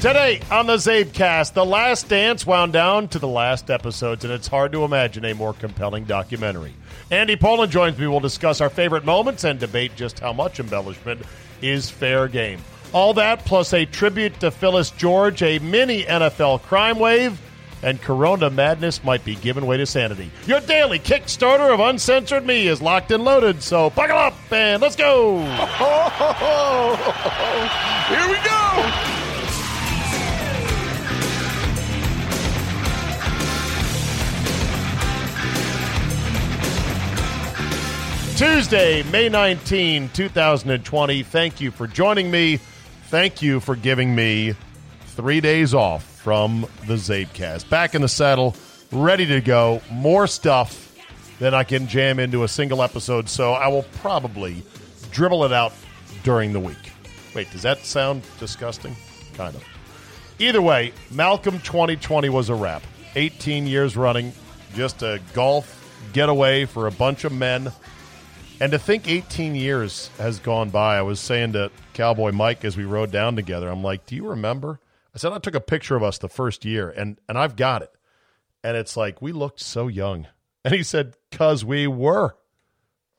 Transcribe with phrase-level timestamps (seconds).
[0.00, 4.46] Today on the CzabeCast, The Last Dance wound down to the last episodes, and it's
[4.46, 6.72] hard to imagine a more compelling documentary.
[7.10, 8.06] Andy Pollin joins me.
[8.06, 11.22] We'll discuss our favorite moments and debate just how much embellishment
[11.62, 12.60] is fair game.
[12.92, 17.40] All that plus a tribute to Phyllis George, a mini NFL crime wave,
[17.82, 20.30] and Corona madness might be giving way to sanity.
[20.46, 24.94] Your daily Kickstarter of uncensored me is locked and loaded, so buckle up and let's
[24.94, 25.40] go!
[28.08, 29.17] Here we go!
[38.38, 41.22] Tuesday, May 19, 2020.
[41.24, 42.58] Thank you for joining me.
[43.08, 44.54] Thank you for giving me
[45.06, 47.68] three days off from the CzabeCast.
[47.68, 48.54] Back in the saddle,
[48.92, 49.82] ready to go.
[49.90, 50.96] More stuff
[51.40, 54.62] than I can jam into a single episode, so I will probably
[55.10, 55.72] dribble it out
[56.22, 56.92] during the week.
[57.34, 58.94] Wait, does that sound disgusting?
[59.34, 59.64] Kind of.
[60.38, 62.84] Either way, Malcolm 2020 was a wrap.
[63.16, 64.32] 18 years running,
[64.76, 65.74] just a golf
[66.12, 67.72] getaway for a bunch of men
[68.60, 72.76] and to think 18 years has gone by, I was saying to Cowboy Mike as
[72.76, 74.80] we rode down together, I'm like, do you remember?
[75.14, 77.82] I said, I took a picture of us the first year, and, and I've got
[77.82, 77.90] it.
[78.64, 80.26] And it's like, we looked so young.
[80.64, 82.36] And he said, because we were.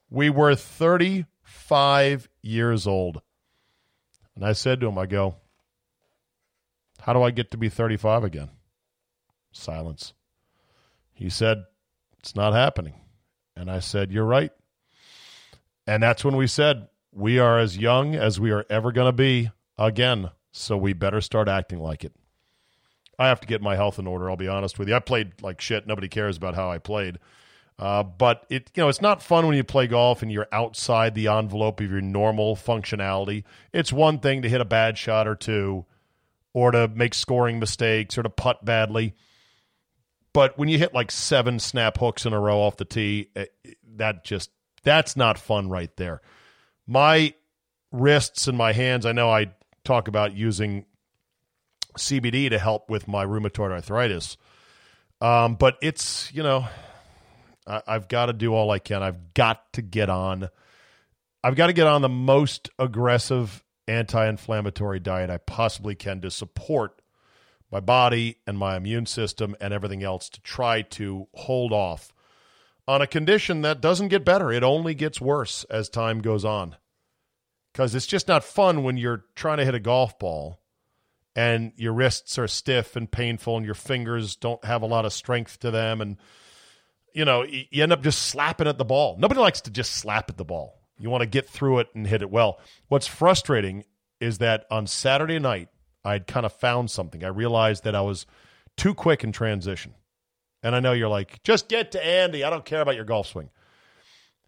[0.10, 3.22] We were 35 years old.
[4.36, 5.36] And I said to him, I go,
[7.00, 8.50] how do I get to be 35 again?
[9.52, 10.14] Silence.
[11.14, 11.64] He said,
[12.20, 12.96] it's not happening.
[13.56, 14.52] And I said, you're right.
[15.90, 19.12] And that's when we said, we are as young as we are ever going to
[19.12, 20.30] be again.
[20.52, 22.14] So we better start acting like it.
[23.18, 24.30] I have to get my health in order.
[24.30, 24.94] I'll be honest with you.
[24.94, 25.88] I played like shit.
[25.88, 27.18] Nobody cares about how I played.
[27.80, 31.16] Uh, but it, you know, it's not fun when you play golf and you're outside
[31.16, 33.44] the envelope of your normal functionality.
[33.74, 35.88] It's one thing to hit a bad shot or two,
[36.54, 39.16] or to make scoring mistakes, or to putt badly.
[40.34, 43.52] But when you hit like seven snap hooks in a row off the tee, it,
[43.66, 44.52] eh, that just
[44.84, 46.22] that's not fun right there.
[46.88, 47.34] My
[47.92, 49.52] wrists and my hands, I know I
[49.84, 50.86] talk about using
[51.98, 54.38] CBD to help with my rheumatoid arthritis.
[55.22, 56.68] Um, but it's, you know,
[57.68, 59.04] I, I've got to do all I can.
[59.04, 60.50] I've got to get on.
[61.44, 66.32] I've got to get on the most aggressive anti inflammatory diet I possibly can to
[66.32, 67.02] support
[67.72, 72.14] my body and my immune system and everything else to try to hold off
[72.90, 74.52] on a condition that doesn't get better.
[74.52, 76.76] It only gets worse as time goes on.
[77.72, 80.60] Because it's just not fun when you're trying to hit a golf ball
[81.36, 85.14] and your wrists are stiff and painful and your fingers don't have a lot of
[85.14, 86.02] strength to them.
[86.02, 86.18] And,
[87.14, 89.18] you know, you end up just slapping at the ball.
[89.20, 90.82] Nobody likes to just slap at the ball.
[90.98, 92.60] You want to get through it and hit it well.
[92.88, 93.84] What's frustrating
[94.20, 95.70] is that on Saturday night,
[96.04, 97.24] I'd kind of found something.
[97.24, 98.26] I realized that I was
[98.78, 99.94] too quick in transition.
[100.62, 102.44] And I know you're like, just get to Andy.
[102.44, 103.50] I don't care about your golf swing.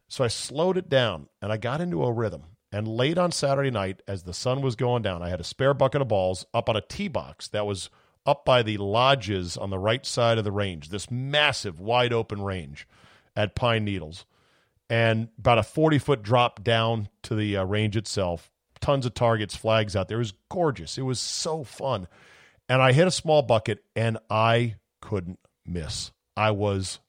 [0.08, 2.44] So I slowed it down and I got into a rhythm.
[2.72, 5.74] And late on Saturday night, as the sun was going down, I had a spare
[5.74, 7.90] bucket of balls up on a tee box that was
[8.26, 12.42] up by the lodges on the right side of the range, this massive, wide open
[12.42, 12.88] range
[13.36, 14.26] at Pine Needles.
[14.90, 18.52] And about a 40 foot drop down to the uh, range itself.
[18.80, 20.18] Tons of targets, flags out there.
[20.18, 20.98] It was gorgeous.
[20.98, 22.08] It was so fun.
[22.68, 25.40] And I hit a small bucket and I couldn't
[25.72, 26.12] miss.
[26.36, 27.00] I was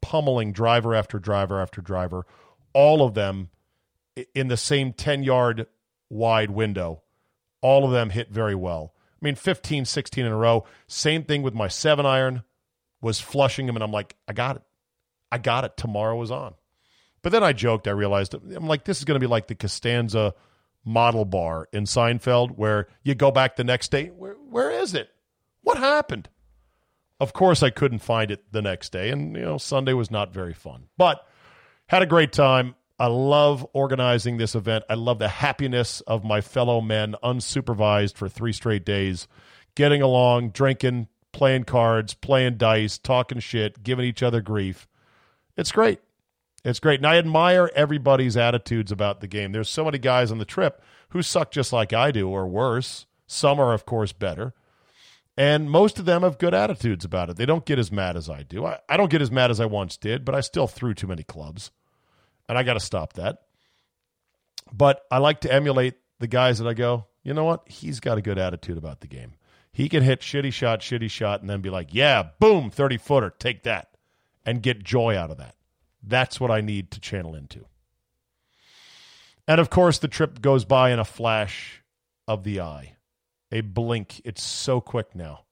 [0.00, 2.26] pummeling driver after driver after driver,
[2.72, 3.50] all of them
[4.34, 5.66] in the same 10 yard
[6.10, 7.02] wide window.
[7.60, 8.92] All of them hit very well.
[9.22, 10.64] I mean, 15, 16 in a row.
[10.88, 12.42] Same thing with my seven iron,
[13.00, 14.62] was flushing them, and I'm like, I got it.
[15.30, 15.76] I got it.
[15.76, 16.54] Tomorrow is on.
[17.22, 19.54] But then I joked, I realized, I'm like, this is going to be like the
[19.54, 20.34] Costanza
[20.84, 24.08] model bar in Seinfeld where you go back the next day.
[24.08, 25.08] Where, where is it?
[25.62, 26.28] What happened?
[27.22, 30.32] Of course, I couldn't find it the next day, and you know Sunday was not
[30.32, 30.88] very fun.
[30.98, 31.24] But
[31.86, 32.74] had a great time.
[32.98, 34.86] I love organizing this event.
[34.90, 39.28] I love the happiness of my fellow men, unsupervised for three straight days,
[39.76, 44.88] getting along, drinking, playing cards, playing dice, talking shit, giving each other grief.
[45.56, 46.00] It's great.
[46.64, 46.98] It's great.
[46.98, 49.52] And I admire everybody's attitudes about the game.
[49.52, 53.06] There's so many guys on the trip who suck just like I do or worse.
[53.28, 54.54] Some are, of course, better.
[55.36, 57.36] And most of them have good attitudes about it.
[57.36, 58.66] They don't get as mad as I do.
[58.66, 61.06] I, I don't get as mad as I once did, but I still threw too
[61.06, 61.70] many clubs.
[62.48, 63.38] And I got to stop that.
[64.72, 67.62] But I like to emulate the guys that I go, you know what?
[67.66, 69.34] He's got a good attitude about the game.
[69.72, 73.30] He can hit shitty shot, shitty shot, and then be like, yeah, boom, 30 footer,
[73.30, 73.96] take that,
[74.44, 75.54] and get joy out of that.
[76.02, 77.64] That's what I need to channel into.
[79.48, 81.82] And of course, the trip goes by in a flash
[82.28, 82.96] of the eye,
[83.52, 84.20] a blink.
[84.24, 85.44] It's so quick now.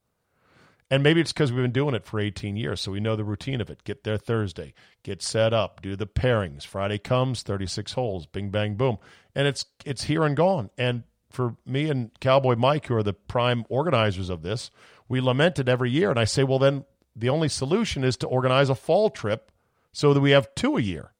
[0.90, 3.22] And maybe it's because we've been doing it for 18 years, so we know the
[3.22, 3.84] routine of it.
[3.84, 4.74] Get there Thursday,
[5.04, 6.66] get set up, do the pairings.
[6.66, 8.98] Friday comes, 36 holes, bing, bang, boom.
[9.36, 10.70] And it's it's here and gone.
[10.76, 14.72] And for me and Cowboy Mike, who are the prime organizers of this,
[15.08, 16.10] we lament it every year.
[16.10, 19.52] And I say, well, then the only solution is to organize a fall trip
[19.92, 21.12] so that we have two a year.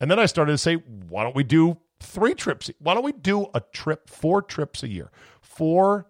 [0.00, 2.70] And then I started to say, why don't we do three trips?
[2.78, 5.10] Why don't we do a trip, four trips a year?
[5.54, 6.06] Four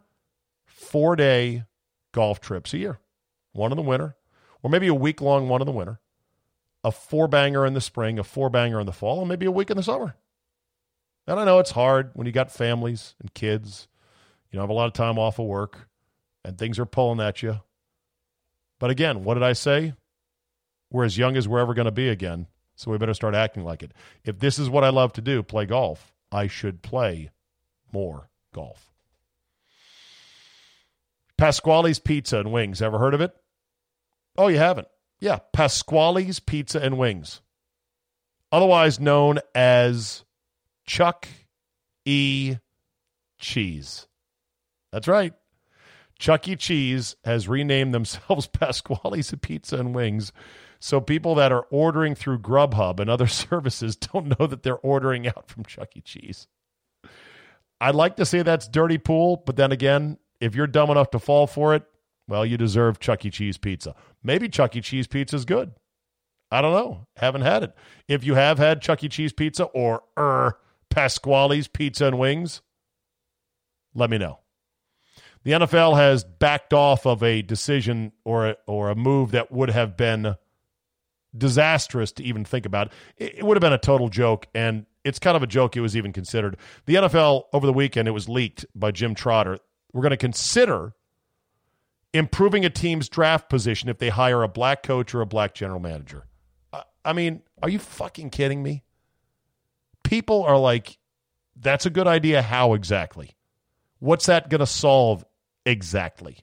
[0.65, 1.65] four day
[2.13, 2.99] golf trips a year.
[3.53, 4.17] One in the winter,
[4.63, 6.01] or maybe a week long one in the winter,
[6.83, 9.51] a four banger in the spring, a four banger in the fall, and maybe a
[9.51, 10.17] week in the summer.
[11.27, 13.89] And I know it's hard when you got families and kids.
[14.51, 15.89] You know, have a lot of time off of work
[16.45, 17.61] and things are pulling at you.
[18.79, 19.95] But again, what did I say?
[20.91, 22.47] We're as young as we're ever going to be again.
[22.77, 23.93] So we better start acting like it.
[24.25, 27.31] If this is what I love to do, play golf, I should play
[27.93, 28.94] more golf.
[31.39, 32.81] Pasquale's Pizza and Wings.
[32.81, 33.35] Ever heard of it?
[34.37, 34.89] Oh, you haven't?
[35.21, 37.41] Yeah, Pasquale's Pizza and Wings.
[38.53, 40.25] Otherwise known as
[40.87, 41.27] Chuck
[42.05, 42.57] E.
[43.39, 44.07] Cheese.
[44.93, 45.35] That's right.
[46.19, 46.57] Chuck E.
[46.57, 50.33] Cheese has renamed themselves Pasquale's Pizza and Wings.
[50.79, 55.27] So people that are ordering through Grubhub and other services don't know that they're ordering
[55.27, 56.01] out from Chuck E.
[56.01, 56.47] Cheese.
[57.81, 61.19] I'd like to say that's dirty pool, but then again, if you're dumb enough to
[61.19, 61.85] fall for it,
[62.29, 63.31] well, you deserve Chuck E.
[63.31, 63.95] Cheese pizza.
[64.23, 64.81] Maybe Chuck E.
[64.81, 65.73] Cheese pizza is good.
[66.51, 67.07] I don't know.
[67.17, 67.75] Haven't had it.
[68.09, 69.09] If you have had Chuck E.
[69.09, 70.59] Cheese pizza or er,
[70.91, 72.63] Pasquale's Pizza and Wings,
[73.95, 74.39] let me know.
[75.43, 79.71] The NFL has backed off of a decision or a, or a move that would
[79.71, 80.37] have been
[81.37, 82.93] disastrous to even think about.
[83.19, 85.81] It, it would have been a total joke, and it's kind of a joke it
[85.81, 86.57] was even considered.
[86.87, 89.59] The NFL over the weekend, it was leaked by Jim Trotter
[89.95, 90.93] we're going to consider
[92.13, 95.81] improving a team's draft position if they hire a black coach or a black general
[95.81, 96.27] manager.
[97.05, 98.83] I mean, are you fucking kidding me?
[100.03, 100.99] People are like,
[101.57, 102.43] that's a good idea.
[102.43, 103.37] How exactly?
[104.01, 105.25] What's that going to solve
[105.65, 106.39] exactly?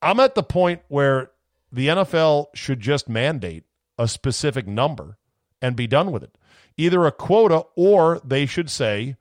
[0.00, 1.30] I'm at the point where
[1.70, 3.64] the NFL should just mandate
[3.98, 5.18] a specific number
[5.60, 6.36] and be done with it.
[6.76, 9.16] Either a quota or they should say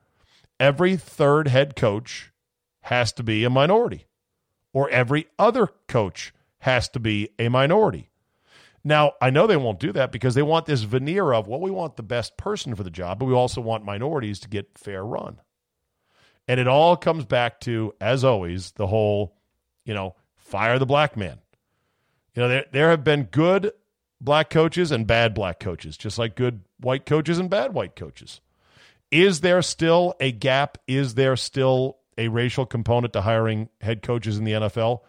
[0.60, 2.33] every third head coach
[2.84, 4.06] has to be a minority,
[4.74, 8.10] or every other coach has to be a minority.
[8.84, 11.72] Now, I know they won't do that because they want this veneer of, well, we
[11.72, 15.06] want the best person for the job, but we also want minorities to get fair
[15.06, 15.40] run.
[16.48, 19.38] And it all comes back to, as always, the whole,
[19.86, 21.40] you know, fire the black man.
[22.36, 23.72] You know, there, there have been good
[24.20, 28.42] black coaches and bad black coaches, just like good white coaches and bad white coaches.
[29.10, 30.78] Is there still a gap?
[30.86, 35.02] Is there still a racial component to hiring head coaches in the NFL?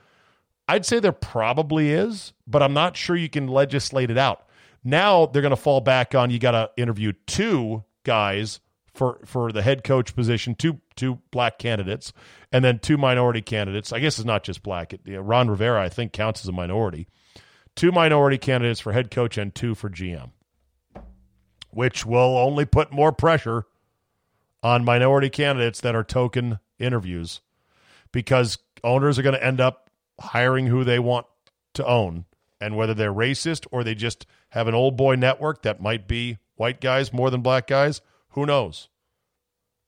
[0.67, 4.47] I'd say there probably is, but I'm not sure you can legislate it out.
[4.83, 8.61] Now they're going to fall back on you got to interview two guys
[8.95, 12.13] for for the head coach position, two two black candidates,
[12.53, 13.93] and then two minority candidates.
[13.93, 14.93] I guess it's not just black.
[14.93, 17.09] It, you know, Ron Rivera, I think, counts as a minority.
[17.75, 20.31] Two minority candidates for head coach and two for GM,
[21.71, 23.67] which will only put more pressure
[24.65, 27.43] on minority candidates that are token interviews
[28.11, 31.27] because owners are going to end up hiring who they want
[31.75, 32.25] to own.
[32.61, 36.39] And whether they're racist or they just have an old boy network that might be
[36.57, 38.89] white guys more than black guys, who knows?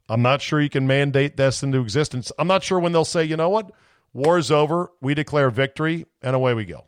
[0.09, 2.31] I'm not sure you can mandate this into existence.
[2.39, 3.73] I'm not sure when they'll say, you know what?
[4.13, 4.93] War's over.
[5.01, 6.85] We declare victory, and away we go.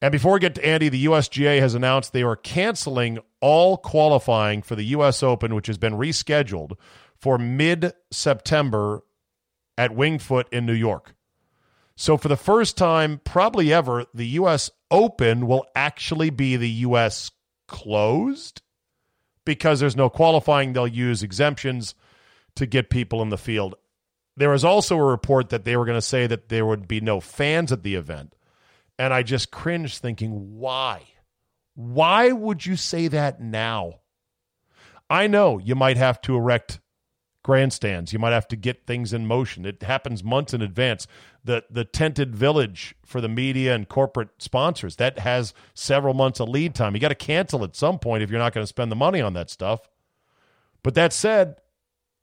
[0.00, 4.62] And before we get to Andy, the USGA has announced they are canceling all qualifying
[4.62, 5.22] for the U.S.
[5.22, 6.72] Open, which has been rescheduled
[7.16, 9.02] for mid September
[9.76, 11.14] at Wingfoot in New York.
[11.96, 14.70] So, for the first time, probably ever, the U.S.
[14.90, 17.30] Open will actually be the U.S.
[17.66, 18.62] closed
[19.44, 20.72] because there's no qualifying.
[20.72, 21.94] They'll use exemptions
[22.54, 23.74] to get people in the field.
[24.36, 27.00] There was also a report that they were going to say that there would be
[27.00, 28.34] no fans at the event.
[28.98, 31.02] And I just cringed thinking, why?
[31.78, 34.00] Why would you say that now?
[35.08, 36.80] I know you might have to erect
[37.44, 38.12] grandstands.
[38.12, 39.64] You might have to get things in motion.
[39.64, 41.06] It happens months in advance.
[41.44, 46.48] The the tented village for the media and corporate sponsors that has several months of
[46.48, 46.96] lead time.
[46.96, 49.20] You got to cancel at some point if you're not going to spend the money
[49.20, 49.88] on that stuff.
[50.82, 51.60] But that said,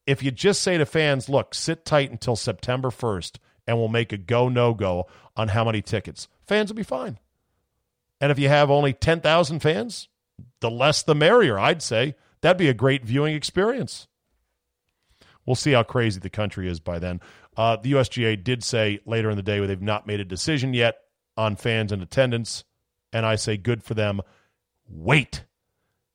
[0.06, 4.12] if you just say to fans, "Look, sit tight until September 1st and we'll make
[4.12, 5.08] a go no go
[5.38, 7.20] on how many tickets." Fans will be fine.
[8.26, 10.10] And if you have only 10,000 fans,
[10.60, 12.16] the less the merrier, I'd say.
[12.42, 14.08] That'd be a great viewing experience.
[15.46, 17.22] We'll see how crazy the country is by then.
[17.56, 20.96] Uh, the USGA did say later in the day they've not made a decision yet
[21.38, 22.64] on fans and attendance,
[23.14, 24.22] and I say good for them.
[24.88, 25.46] Wait.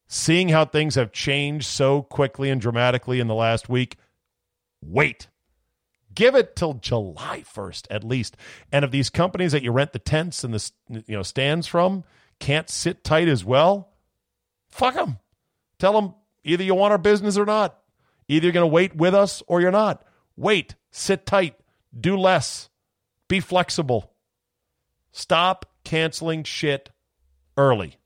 [0.08, 3.98] Seeing how things have changed so quickly and dramatically in the last week,
[4.82, 5.28] wait.
[6.14, 8.36] Give it till July 1st at least.
[8.72, 12.04] And if these companies that you rent the tents and the you know stands from
[12.40, 13.92] can't sit tight as well,
[14.70, 15.18] fuck them.
[15.78, 16.14] Tell them
[16.44, 17.78] either you want our business or not.
[18.28, 20.04] Either you're going to wait with us or you're not.
[20.36, 21.56] Wait, sit tight,
[21.98, 22.70] do less,
[23.28, 24.12] be flexible.
[25.12, 26.90] Stop canceling shit
[27.56, 27.96] early.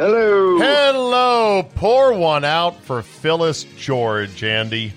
[0.00, 0.56] Hello.
[0.56, 1.62] Hello.
[1.74, 4.94] Pour one out for Phyllis George, Andy.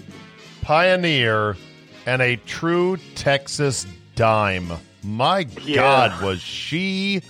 [0.62, 1.58] Pioneer
[2.06, 4.72] and a true Texas dime.
[5.04, 5.76] My Yeah.
[5.76, 7.22] God, was she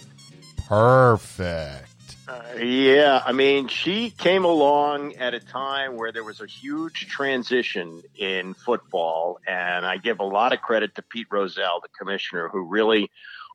[0.68, 1.90] perfect.
[2.28, 7.08] Uh, yeah, I mean, she came along at a time where there was a huge
[7.08, 12.50] transition in football, and I give a lot of credit to Pete Rozelle, the commissioner,
[12.50, 13.10] who really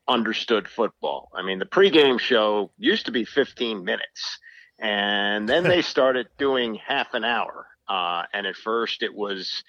[0.09, 1.31] understood football.
[1.35, 4.39] I mean, the pregame show used to be 15 minutes,
[4.79, 7.67] and then they started doing half an hour.
[7.89, 9.63] Uh, and at first, it was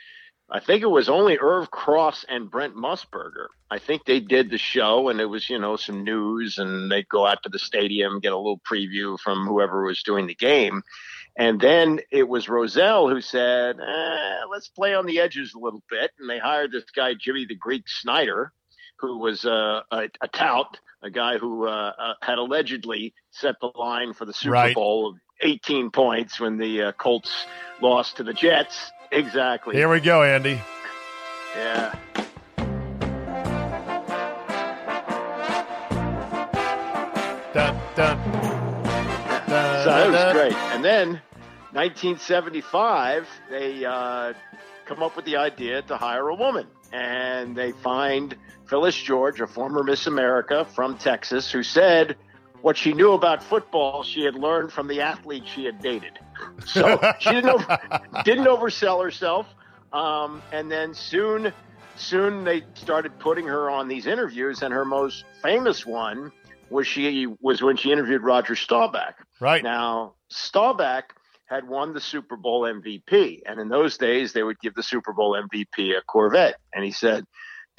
[0.52, 3.48] I think it was only Irv Cross and Brent Musburger.
[3.70, 7.08] I think they did the show and it was, you know, some news and they'd
[7.08, 10.82] go out to the stadium, get a little preview from whoever was doing the game.
[11.38, 15.84] And then it was Rozelle who said, eh, let's play on the edges a little
[15.88, 16.12] bit.
[16.20, 18.52] And they hired this guy, Jimmy the Greek Snyder,
[19.00, 23.72] who was uh, a, a tout, a guy who uh, uh, had allegedly set the
[23.76, 24.76] line for the Super Right.
[24.76, 27.46] Bowl of 18 points when the uh, Colts
[27.82, 28.92] lost to the Jets.
[29.12, 29.76] Exactly.
[29.76, 30.62] Here we go, Andy.
[31.56, 31.96] Yeah.
[37.54, 38.18] Dun, dun,
[39.48, 40.54] dun, So that was great.
[40.54, 41.22] And then
[41.72, 44.34] 1975, they uh,
[44.86, 46.68] come up with the idea to hire a woman.
[46.92, 48.36] And they find
[48.70, 52.16] Phyllis George, a former Miss America from Texas, who said
[52.62, 56.20] what she knew about football she had learned from the athlete she had dated.
[56.66, 57.80] So she didn't over,
[58.26, 59.48] didn't oversell herself.
[59.92, 61.52] Um, and then soon,
[61.96, 66.32] soon they started putting her on these interviews, and her most famous one
[66.70, 69.16] was she was when she interviewed Roger Staubach.
[69.40, 69.64] Right.
[69.64, 71.16] Now, Staubach
[71.48, 75.14] had won the Super Bowl MVP, and in those days, they would give the Super
[75.14, 76.58] Bowl MVP a Corvette.
[76.72, 77.26] And he said,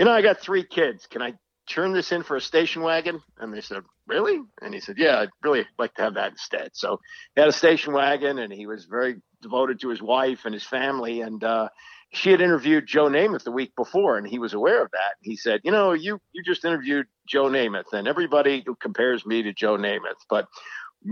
[0.01, 1.07] "You know, I got three kids.
[1.07, 1.35] Can I
[1.69, 5.21] turn this in for a station wagon?" And they said, "Really?" And he said, "Yeah,
[5.21, 7.01] I'd really like to have that instead." So
[7.35, 10.65] he had a station wagon, and he was very devoted to his wife and his
[10.65, 11.21] family.
[11.21, 11.69] And uh,
[12.15, 15.17] she had interviewed Joe Namath the week before, and he was aware of that.
[15.21, 19.53] He said, "You know, you you just interviewed Joe Namath, and everybody compares me to
[19.53, 20.49] Joe Namath, but."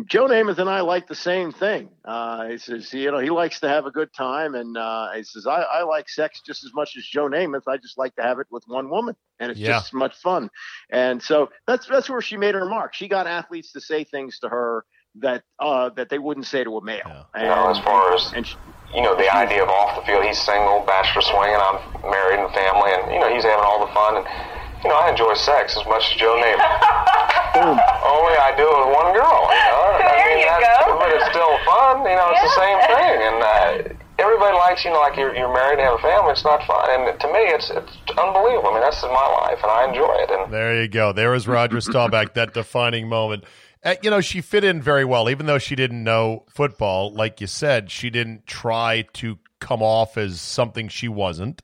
[0.04, 1.88] Joe Namath and I like the same thing.
[2.04, 5.23] Uh, he says, you know, he likes to have a good time, and uh, he
[5.23, 7.62] says, I, I like sex just as much as Joe Namath.
[7.66, 9.68] I just like to have it with one woman, and it's Yeah.
[9.73, 10.50] just as much fun.
[10.90, 12.92] And so that's that's where she made her mark.
[12.92, 14.85] She got athletes to say things to her
[15.21, 17.00] that uh, that they wouldn't say to a male.
[17.07, 17.23] Yeah.
[17.35, 18.57] And, You know, as far as and she,
[18.95, 22.52] you know, the idea of off the field, he's single, bachelor swinging, I'm married and
[22.52, 24.16] family, and you know, he's having all the fun.
[24.18, 24.26] And
[24.85, 27.25] you know, I enjoy sex as much as Joe Namath.
[27.59, 27.77] boom.
[28.07, 29.41] Only I do it with one girl.
[29.50, 29.87] You know?
[29.99, 30.99] I There mean, you go.
[30.99, 31.95] But it's still fun.
[32.07, 33.15] You know, it's the same thing.
[33.29, 33.69] And uh,
[34.19, 36.33] everybody likes, you know, like you're, you're married and have a family.
[36.33, 36.87] It's not fun.
[36.91, 38.71] And to me, it's it's unbelievable.
[38.71, 40.31] I mean, that's my life, and I enjoy it.
[40.31, 41.12] And There you go.
[41.12, 43.45] There was Roger Staubach, that defining moment.
[43.85, 47.12] Uh, you know, she fit in very well, even though she didn't know football.
[47.12, 51.62] Like you said, she didn't try to come off as something she wasn't.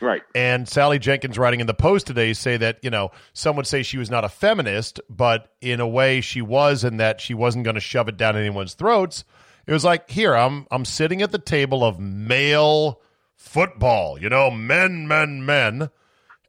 [0.00, 0.22] Right.
[0.34, 3.82] And Sally Jenkins writing in the Post today say that, you know, some would say
[3.82, 7.64] she was not a feminist, but in a way she was and that she wasn't
[7.64, 9.24] going to shove it down anyone's throats.
[9.66, 13.00] It was like, here, I'm I'm sitting at the table of male
[13.34, 15.90] football, you know, men, men, men,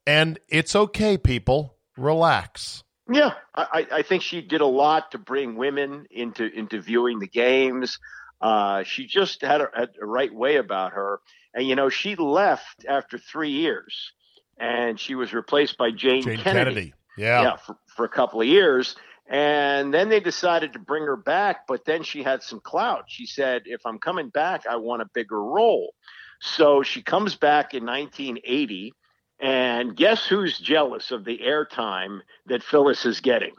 [0.05, 1.75] and it's okay, people.
[1.97, 2.83] Relax.
[3.09, 7.19] Yeah, I, I I think she did a lot to bring women into into viewing
[7.19, 7.99] the games.
[8.41, 11.21] Uh, she just had a, had a right way about her,
[11.55, 14.13] and you know she left after three years
[14.57, 16.43] and she was replaced by Jayne, Jayne Kennedy.
[16.43, 16.93] Kennedy.
[17.17, 17.41] Yeah.
[17.41, 18.95] yeah, for, for a couple of years.
[19.27, 23.05] And then they decided to bring her back, but then she had some clout.
[23.07, 25.93] She said, if I'm coming back, I want a bigger role.
[26.41, 28.93] So she comes back in 1980,
[29.39, 33.55] and guess who's jealous of the airtime that Phyllis is getting?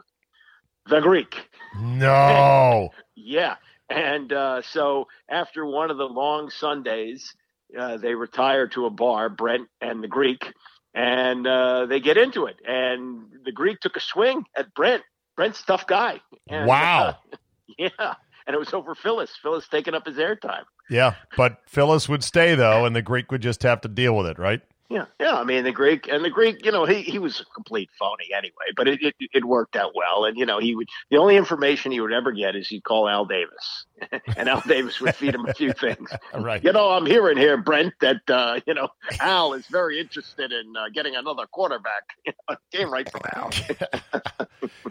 [0.87, 1.49] The Greek.
[1.79, 2.89] No.
[3.19, 3.55] Yeah.
[3.89, 7.33] And uh, so after one of the long Sundays,
[7.77, 10.53] uh, they retire to a bar, Brent and the Greek,
[10.93, 12.57] and uh, they get into it.
[12.67, 15.03] And the Greek took a swing at Brent.
[15.35, 16.21] Brent's a tough guy.
[16.49, 17.17] And, Wow.
[17.31, 17.37] uh,
[17.77, 18.13] yeah.
[18.45, 19.31] And it was over Phyllis.
[19.41, 20.63] Phyllis taking up his airtime.
[20.89, 24.25] Yeah, but Phyllis would stay though, and the Greek would just have to deal with
[24.27, 24.61] it, right?
[24.89, 25.35] Yeah, yeah.
[25.35, 28.29] I mean, the Greek and the Greek, you know, he, he was a complete phony
[28.33, 30.23] anyway, but it, it it worked out well.
[30.23, 33.09] And you know, he would the only information he would ever get is he'd call
[33.09, 33.85] Al Davis,
[34.37, 36.09] and Al Davis would feed him a few things.
[36.37, 36.63] Right.
[36.63, 38.89] You know, I'm hearing here, Brent, that uh, you know
[39.19, 42.03] Al is very interested in uh, getting another quarterback.
[42.25, 42.35] it
[42.71, 43.49] came right from Al.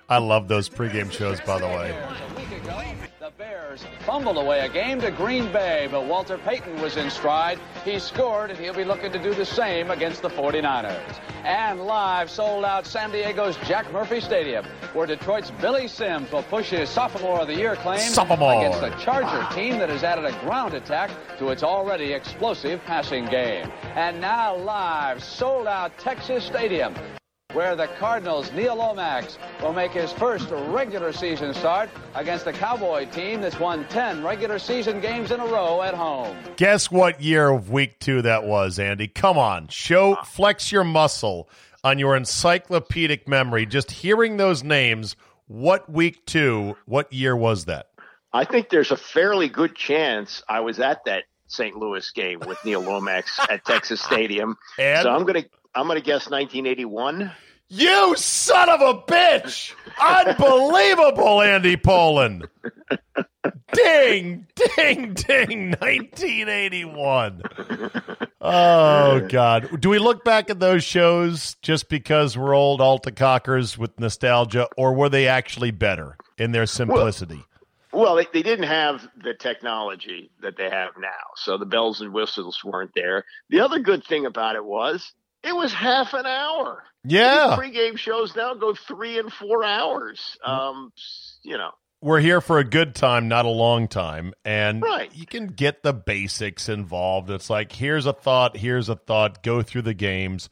[0.09, 1.91] I love those pregame shows, by the way.
[1.97, 2.83] A week ago,
[3.21, 7.59] the Bears fumbled away a game to Green Bay, but Walter Payton was in stride.
[7.85, 11.21] He scored, and he'll be looking to do the same against the 49ers.
[11.45, 14.65] And live sold out San Diego's Jack Murphy Stadium,
[14.95, 18.55] where Detroit's Billy Sims will push his sophomore of the year claim Sophomore.
[18.55, 23.27] against the Charger team that has added a ground attack to its already explosive passing
[23.27, 23.71] game.
[23.97, 26.95] And now live sold out Texas Stadium
[27.57, 33.07] where the Cardinals' Neil Lomax will make his first regular season start against the Cowboy
[33.07, 36.37] team that's won 10 regular season games in a row at home.
[36.57, 39.09] Guess what year of week two that was, Andy?
[39.09, 41.49] Come on, show flex your muscle
[41.83, 43.65] on your encyclopedic memory.
[43.65, 47.87] Just hearing those names, what week two, what year was that?
[48.35, 51.75] I think there's a fairly good chance I was at that St.
[51.75, 54.59] Louis game with Neil Lomax at Texas Stadium.
[54.79, 55.05] And?
[55.05, 55.45] So I'm gonna
[55.75, 57.33] I'm gonna guess 1981.
[57.69, 59.75] You son of a bitch!
[60.01, 62.45] Unbelievable, Andy Pollin.
[63.73, 67.43] Ding, ding, ding, 1981.
[68.41, 69.81] Oh, God.
[69.81, 74.95] Do we look back at those shows just because we're old Altacockers with nostalgia, or
[74.95, 77.43] were they actually better in their simplicity?
[77.93, 82.13] Well, they, they didn't have the technology that they have now, so the bells and
[82.13, 83.25] whistles weren't there.
[83.51, 85.13] The other good thing about it was
[85.47, 86.83] it was half an hour.
[87.05, 87.57] yeah.
[87.61, 90.37] These pregame shows now go three and four hours.
[90.45, 90.93] Um,
[91.43, 91.71] you know,
[92.03, 94.35] we're here for a good time, not a long time.
[94.45, 95.11] And Right.
[95.15, 97.31] you can get the basics involved.
[97.31, 100.49] It's like, here's a thought, here's a thought, go through the games.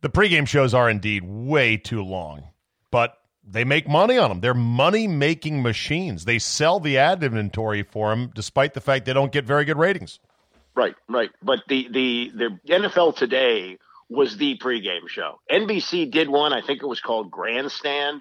[0.00, 2.44] The pregame shows are indeed way too long,
[2.90, 4.40] but they make money on them.
[4.40, 6.24] They're money making machines.
[6.24, 9.76] They sell the ad inventory for them, despite the fact they don't get very good
[9.78, 10.18] ratings.
[10.74, 11.30] Right, right.
[11.42, 13.76] But the the the NFL today
[14.10, 15.40] was the pregame show.
[15.50, 16.52] NBC did one.
[16.52, 18.20] I think it was called Grandstand,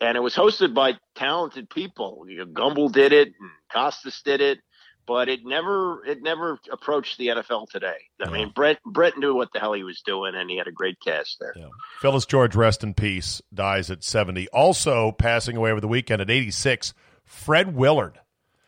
[0.00, 2.26] and it was hosted by talented people.
[2.28, 4.58] You know, Gumbel did it, and Costas did it,
[5.06, 7.96] but it never it never approached the NFL today.
[8.20, 8.32] I No.
[8.32, 10.98] mean, Brett Brett knew what the hell he was doing, and he had a great
[11.04, 11.54] cast there.
[11.56, 11.68] Yeah.
[12.00, 14.46] Phyllis George, rest in peace, dies at 70.
[14.48, 16.92] Also passing away over the weekend at 86,
[17.24, 18.20] Fred Willard.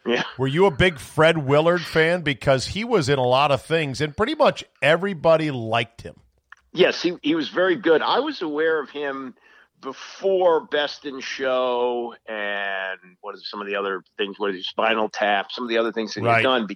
[0.07, 0.23] Yeah.
[0.39, 2.23] Were you a big Fred Willard fan?
[2.23, 6.17] Because he was in a lot of things, and pretty much everybody liked him.
[6.73, 8.03] Yes, he he was very good.
[8.03, 9.35] I was aware of him
[9.81, 14.39] before Best in Show and what is some of the other things?
[14.39, 15.51] What is he, Spinal Tap?
[15.51, 16.37] Some of the other things that Right.
[16.37, 16.69] he's done.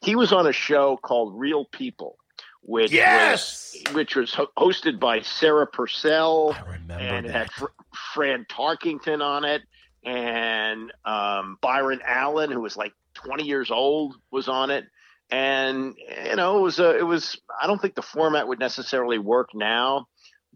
[0.00, 2.16] He was on a show called Real People,
[2.62, 3.74] which Yes!
[3.88, 7.36] was, which was ho- hosted by Sarah Purcell, I remember and it that.
[7.38, 7.66] had Fr-
[8.14, 9.62] Fran Tarkenton on it,
[10.04, 14.84] and um, Byron Allen, who was like 20 years old, was on it.
[15.32, 15.94] And
[16.28, 17.40] you know, it was a, it was.
[17.60, 20.06] I don't think the format would necessarily work now,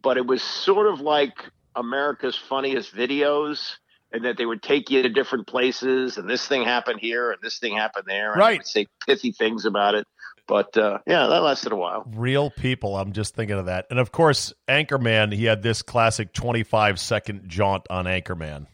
[0.00, 1.32] but it was sort of like
[1.74, 3.76] America's Funniest Videos,
[4.12, 7.40] and that they would take you to different places, and this thing happened here, and
[7.42, 8.66] this thing happened there, and they Right.
[8.66, 10.06] say pithy things about it.
[10.46, 12.04] But uh, yeah, that lasted a while.
[12.14, 12.96] Real people.
[12.96, 13.86] I'm just thinking of that.
[13.90, 18.66] And of course, Anchorman, he had this classic 25 second jaunt on Anchorman.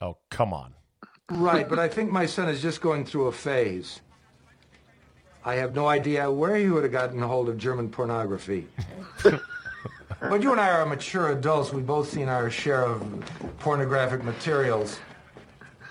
[0.00, 0.74] Oh, come on.
[1.30, 4.00] Right, but I think my son is just going through a phase.
[5.44, 8.66] I have no idea where he would have gotten a hold of German pornography.
[9.22, 11.72] but you and I are mature adults.
[11.72, 13.02] We've both seen our share of
[13.58, 14.98] pornographic materials.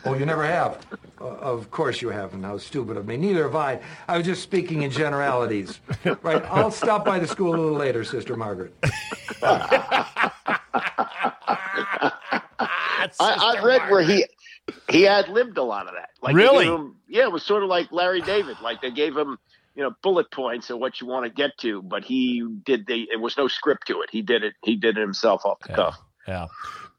[0.06, 0.86] Oh, you never have?
[1.20, 2.44] Uh, of course you haven't.
[2.44, 3.18] How stupid of me.
[3.18, 3.82] Neither have I.
[4.08, 5.80] I was just speaking in generalities.
[6.22, 8.74] Right, I'll stop by the school a little later, Sister Margaret.
[13.20, 14.26] I, I read where he
[14.90, 16.10] he had lived a lot of that.
[16.22, 16.66] Like Really?
[16.66, 18.58] him- yeah, it was sort of like Larry David.
[18.62, 19.38] Like they gave him,
[19.76, 23.08] you know bullet points of what you want to get to, but he did the.
[23.12, 24.10] It was no script to it.
[24.12, 24.54] He did it.
[24.64, 25.98] He did it himself off the yeah, cuff.
[26.28, 26.48] Yeah.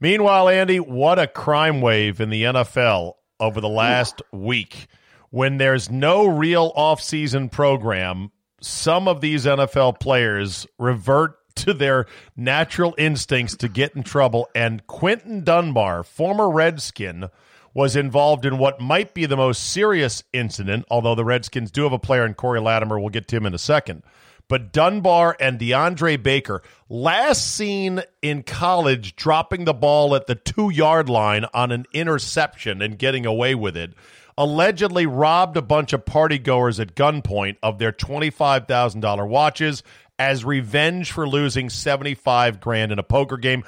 [0.00, 4.86] Meanwhile, Andy, what a crime wave in the NFL over the last week.
[5.28, 12.94] When there's no real offseason program, some of these NFL players revert to their natural
[12.96, 14.48] instincts to get in trouble.
[14.54, 17.28] And Quinton Dunbar, former Redskin,
[17.74, 21.92] was involved in what might be the most serious incident, although the Redskins do have
[21.92, 22.98] a player in Cody Latimer.
[22.98, 24.02] We'll get to him in a second.
[24.48, 30.70] But Dunbar and DeAndre Baker, last seen in college dropping the ball at the two
[30.70, 33.92] yard line on an interception and getting away with it,
[34.36, 39.84] allegedly robbed a bunch of partygoers at gunpoint of their $25,000 watches
[40.18, 43.62] as revenge for losing 75 grand in a poker game.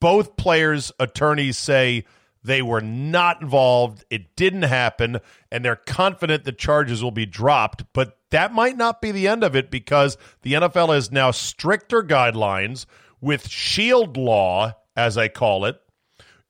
[0.00, 2.06] Both players' attorneys say
[2.44, 4.04] they were not involved.
[4.10, 5.18] It didn't happen,
[5.50, 7.84] and they're confident the charges will be dropped.
[7.94, 12.02] But that might not be the end of it because the NFL has now stricter
[12.02, 12.84] guidelines
[13.20, 15.80] with shield law, as I call it,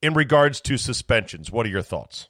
[0.03, 1.53] in regards to suspensions.
[1.53, 2.29] What are your thoughts?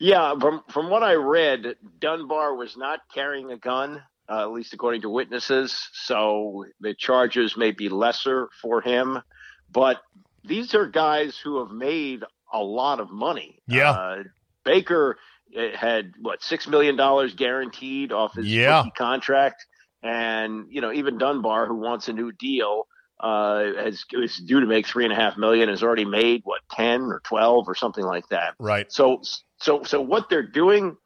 [0.00, 4.74] Yeah, from from what I read, Dunbar was not carrying a gun, uh, at least
[4.74, 5.88] according to witnesses.
[5.92, 9.22] So the charges may be lesser for him,
[9.70, 10.02] but
[10.42, 13.60] these are guys who have made a lot of money.
[13.66, 13.90] Yeah.
[13.90, 14.22] Uh,
[14.64, 15.18] Baker
[15.54, 18.78] eh, had what six million dollars guaranteed off his yeah.
[18.78, 19.66] rookie contract,
[20.02, 22.86] and you know even Dunbar, who wants a new deal,
[23.20, 26.62] uh, has is due to make three and a half million, has already made what
[26.70, 28.54] ten or twelve or something like that.
[28.58, 28.90] Right.
[28.90, 29.20] So
[29.58, 30.96] so so what they're doing,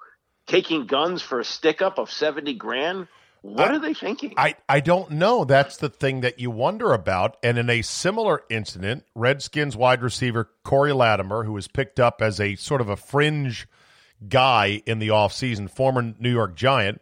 [0.47, 3.09] taking guns for a stick up of seventy grand.
[3.49, 4.35] What I, are they thinking?
[4.37, 5.45] I, I don't know.
[5.45, 7.37] That's the thing that you wonder about.
[7.43, 12.41] And in a similar incident, Redskins wide receiver Cody Latimer, who was picked up as
[12.41, 13.67] a sort of a fringe
[14.29, 17.01] guy in the offseason, former New York Giant,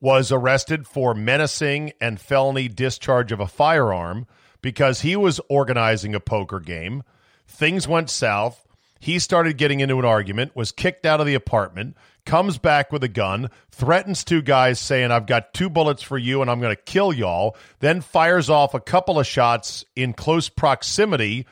[0.00, 4.26] was arrested for menacing and felony discharge of a firearm
[4.62, 7.02] because he was organizing a poker game.
[7.46, 8.66] Things went south.
[8.98, 11.96] He started getting into an argument, was kicked out of the apartment,
[12.30, 16.42] comes back with a gun, threatens two guys, saying, I've got two bullets for you
[16.42, 20.48] and I'm going to kill y'all, then fires off a couple of shots in close
[20.48, 21.44] proximity,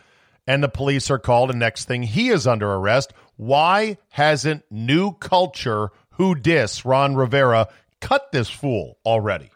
[0.47, 1.51] and the police are called.
[1.51, 3.13] And next thing, he is under arrest.
[3.37, 7.67] Why hasn't new culture who dis Ron Rivera
[8.01, 9.51] cut this fool already?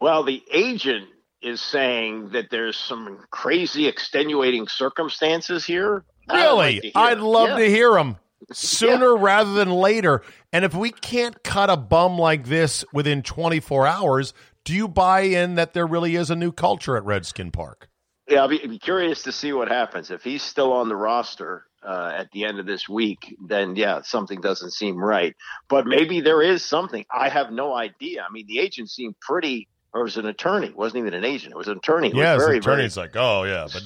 [0.00, 1.10] Well, the agent
[1.42, 6.06] is saying that there's some crazy extenuating circumstances here.
[6.32, 6.90] Really?
[6.94, 7.58] I'd, I'd love yeah.
[7.58, 8.16] to hear them
[8.52, 9.22] sooner yeah.
[9.22, 10.22] rather than later.
[10.52, 15.20] And if we can't cut a bum like this within 24 hours, do you buy
[15.20, 17.88] in that there really is a new culture at Redskin Park?
[18.28, 20.10] Yeah, I'll be, be curious to see what happens.
[20.10, 24.02] If he's still on the roster uh, at the end of this week, then yeah,
[24.02, 25.34] something doesn't seem right.
[25.68, 27.06] But maybe there is something.
[27.10, 28.22] I have no idea.
[28.28, 30.68] I mean, the agent seemed pretty or it was an attorney.
[30.68, 31.52] It wasn't even an agent.
[31.52, 32.12] It was an attorney.
[32.14, 33.82] yeah, was very, the attorney's like, oh yeah, but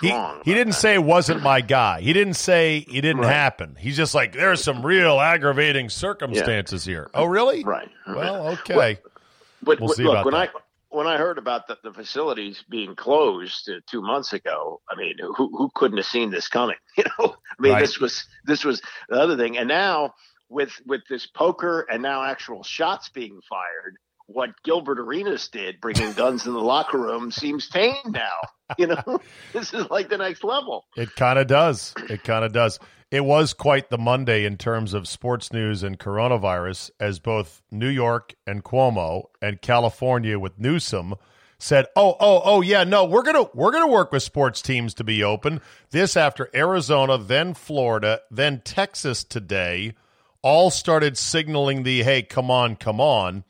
[0.00, 0.08] he,
[0.44, 0.80] he didn't that.
[0.80, 2.00] say it wasn't my guy.
[2.00, 3.32] He didn't say it didn't Right.
[3.32, 3.76] happen.
[3.78, 7.10] He's just like, there's some real aggravating circumstances here.
[7.14, 7.64] Oh, really?
[7.64, 7.90] Right.
[8.06, 8.98] Well, okay.
[9.62, 10.50] But We'll but see look, about when that.
[10.54, 10.58] I
[10.90, 15.16] when I heard about the, the facilities being closed uh, two months ago, I mean,
[15.18, 16.76] who who couldn't have seen this coming?
[16.96, 17.80] You know, I mean, Right.
[17.80, 20.14] this was this was the other thing, and now
[20.48, 23.96] with with this poker and now actual shots being fired.
[24.26, 28.40] What Gilbert Arenas did, bringing guns in the locker room, seems tame now.
[28.76, 29.20] You know,
[29.52, 30.84] this is like the next level.
[30.96, 31.94] It kind of does.
[32.10, 32.80] It kind of does.
[33.10, 37.88] It was quite the Monday in terms of sports news and coronavirus, as both New
[37.88, 41.14] York and Cuomo and California with Newsom
[41.58, 45.04] said, "Oh, oh, oh, yeah, no, we're gonna we're gonna work with sports teams to
[45.04, 45.60] be open."
[45.90, 49.94] This after Arizona, then Florida, then Texas today,
[50.42, 53.44] all started signaling the "Hey, come on, come on."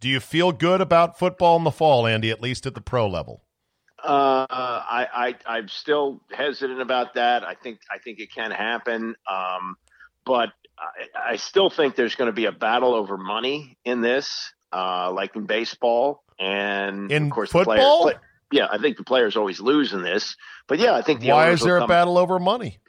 [0.00, 2.30] Do you feel good about football in the fall, Andy?
[2.30, 3.42] At least at the pro level.
[4.02, 7.42] Uh, I, I I'm still hesitant about that.
[7.42, 9.76] I think I think it can happen, um,
[10.26, 14.52] but I, I still think there's going to be a battle over money in this,
[14.72, 17.98] uh, like in baseball, and In of course football?
[17.98, 18.20] The players,
[18.52, 20.36] yeah, I think the players always lose in this,
[20.68, 22.80] but yeah, I think the Why is there a battle over money?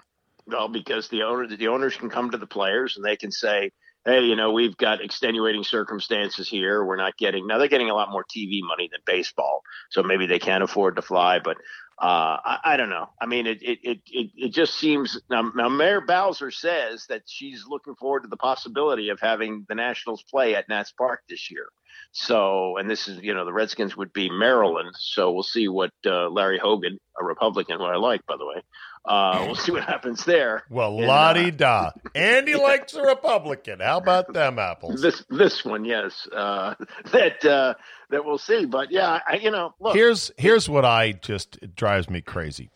[0.48, 3.72] well, because the owner, the owners can come to the players and they can say,
[4.06, 6.84] "Hey, you know, we've got extenuating circumstances here.
[6.84, 7.58] We're not getting now.
[7.58, 11.02] They're getting a lot more TV money than baseball, so maybe they can't afford to
[11.02, 11.40] fly.
[11.40, 11.58] But
[11.98, 13.10] uh, I, I don't know.
[13.22, 14.00] I mean, it it it
[14.36, 15.70] it, just seems now, now.
[15.70, 20.56] Mayor Bowser says that she's looking forward to the possibility of having the Nationals play
[20.56, 21.68] at Nats Park this year.
[22.12, 24.94] So, and this is, you know, the Redskins would be Maryland.
[24.98, 28.62] So we'll see what uh, Larry Hogan, a Republican, who I like, by the way,
[29.06, 30.64] uh, we'll see what happens there.
[30.70, 31.92] Well, And, la uh, da.
[32.16, 33.80] Andy likes a Republican.
[33.80, 35.02] How about them apples?
[35.02, 36.76] This this one, yes, uh,
[37.12, 37.76] that uh,
[38.10, 38.66] that we'll see.
[38.66, 42.70] But yeah, I, you know, look, Here's here's what I just it drives me crazy.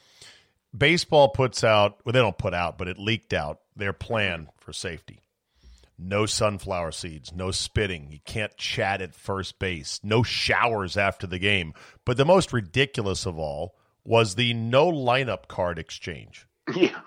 [0.77, 4.71] Baseball puts out well, they don't put out, but it leaked out their plan for
[4.71, 5.21] safety.
[5.97, 8.09] No sunflower seeds, no spitting.
[8.09, 9.99] You can't chat at first base.
[10.01, 11.73] No showers after the game.
[12.05, 13.75] But the most ridiculous of all
[14.09, 16.47] was the no lineup card exchange.
[16.75, 16.99] yeah,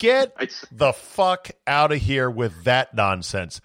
[0.00, 0.36] Get
[0.72, 3.60] the fuck out of here with that nonsense.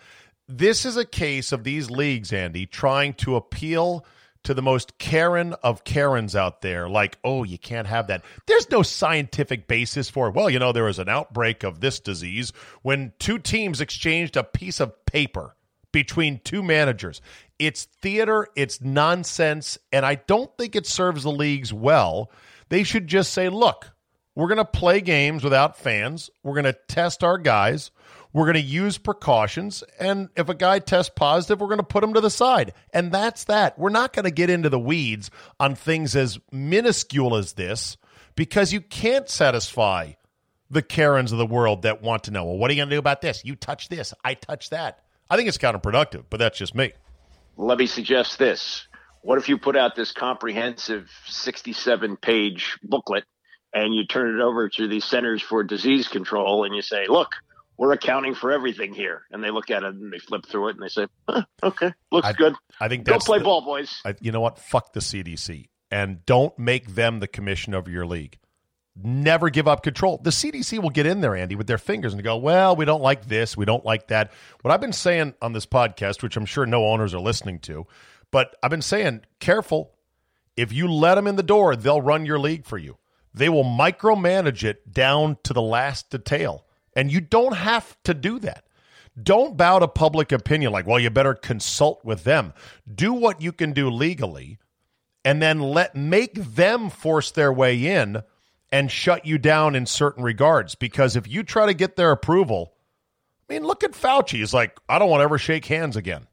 [0.48, 4.06] This is a case of these leagues, Andy, trying to appeal
[4.44, 6.88] to the most Karen of Karens out there.
[6.88, 8.24] Like, oh, you can't have that.
[8.46, 10.36] There's no scientific basis for it.
[10.36, 14.44] Well, you know, there was an outbreak of this disease when two teams exchanged a
[14.44, 15.56] piece of paper
[15.92, 17.22] between two managers.
[17.58, 22.32] It's theater, it's nonsense, and I don't think it serves the leagues well.
[22.70, 23.92] They should just say, look,
[24.36, 26.30] we're going to play games without fans.
[26.44, 27.92] We're going to test our guys.
[28.32, 29.84] We're going to use precautions.
[30.00, 32.74] And if a guy tests positive, we're going to put him to the side.
[32.94, 33.78] And that's that.
[33.78, 37.98] We're not going to get into the weeds on things as minuscule as this
[38.36, 40.14] because you can't satisfy
[40.70, 42.96] the Karens of the world that want to know, well, what are you going to
[42.96, 43.44] do about this?
[43.44, 44.14] You touch this.
[44.24, 45.04] I touch that.
[45.30, 46.94] I think it's counterproductive, but that's just me.
[47.58, 48.88] let me suggest this.
[49.22, 53.26] What if you put out this comprehensive 67 page booklet
[53.74, 57.30] and you turn it over to the Centers for Disease Control and you say, look,
[57.78, 59.24] we're accounting for everything here.
[59.32, 61.94] And they look at it and they flip through it and they say, huh, okay,
[62.12, 62.54] looks I- good.
[62.80, 64.02] I think Go that's play the- ball, boys.
[64.06, 64.58] I, you know what?
[64.58, 68.40] Fuck the CDC and don't make them the commission of your league.
[68.96, 70.20] Never give up control.
[70.22, 73.02] The CDC will get in there, Andy, with their fingers and go, well, we don't
[73.02, 73.56] like this.
[73.56, 74.32] We don't like that.
[74.62, 77.88] What I've been saying on this podcast, which I'm sure no owners are listening to,
[78.32, 79.94] but I've been saying, careful.
[80.58, 82.98] If you let them in the door, they'll run your league for you.
[83.34, 86.66] They will micromanage it down to the last detail.
[86.94, 88.66] And you don't have to do that.
[89.22, 92.54] Don't bow to public opinion like, well, you better consult with them.
[92.94, 94.60] Do what you can do legally
[95.24, 98.24] and then let make them force their way in
[98.72, 100.76] and shut you down in certain regards.
[100.76, 102.74] Because if you try to get their approval,
[103.50, 104.38] I mean, look at Fauci.
[104.38, 106.28] He's like, I don't want to ever shake hands again.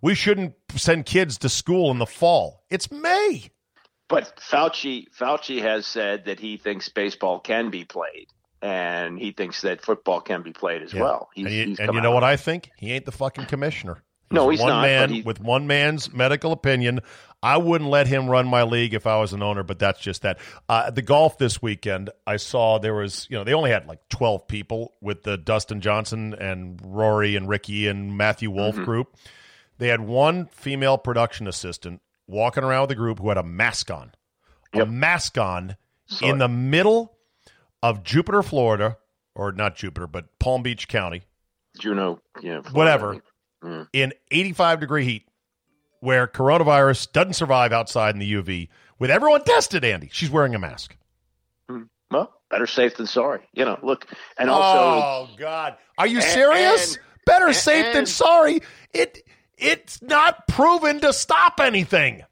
[0.00, 2.62] We shouldn't send kids to school in the fall.
[2.70, 3.50] It's May.
[4.08, 8.28] But Fauci, Fauci has said that he thinks baseball can be played
[8.60, 11.30] and he thinks that football can be played as well.
[11.34, 12.70] He's, and you, he's and you know what I think?
[12.76, 14.03] He ain't the fucking commissioner.
[14.34, 17.00] No, he's one not, man he- with one man's medical opinion.
[17.42, 20.22] I wouldn't let him run my league if I was an owner, but that's just
[20.22, 20.38] that.
[20.66, 24.08] Uh, the golf this weekend, I saw there was, you know, they only had like
[24.08, 28.84] 12 people with the Dustin Johnson and Rory and Ricky and Matthew Wolff Mm-hmm.
[28.84, 29.14] group.
[29.76, 33.90] They had one female production assistant walking around with the group who had a mask
[33.90, 34.12] on.
[34.72, 37.18] A mask on Saw in the middle
[37.82, 38.96] of Jupiter, Florida,
[39.34, 41.24] or not Jupiter, but Palm Beach County
[41.78, 43.20] Juno, yeah, whatever,
[43.64, 43.88] Mm.
[43.94, 45.28] in 85 degree heat,
[46.00, 50.10] where coronavirus doesn't survive outside in the UV, with everyone tested, Andy.
[50.12, 50.94] She's wearing a mask.
[52.10, 53.40] Well, better safe than sorry.
[53.54, 54.06] You know, look,
[54.38, 55.76] and also oh, God.
[55.98, 56.94] Are you And- serious?
[56.96, 58.60] and- Better and- safe than sorry.
[58.92, 59.22] It
[59.56, 62.22] It's not proven to stop anything.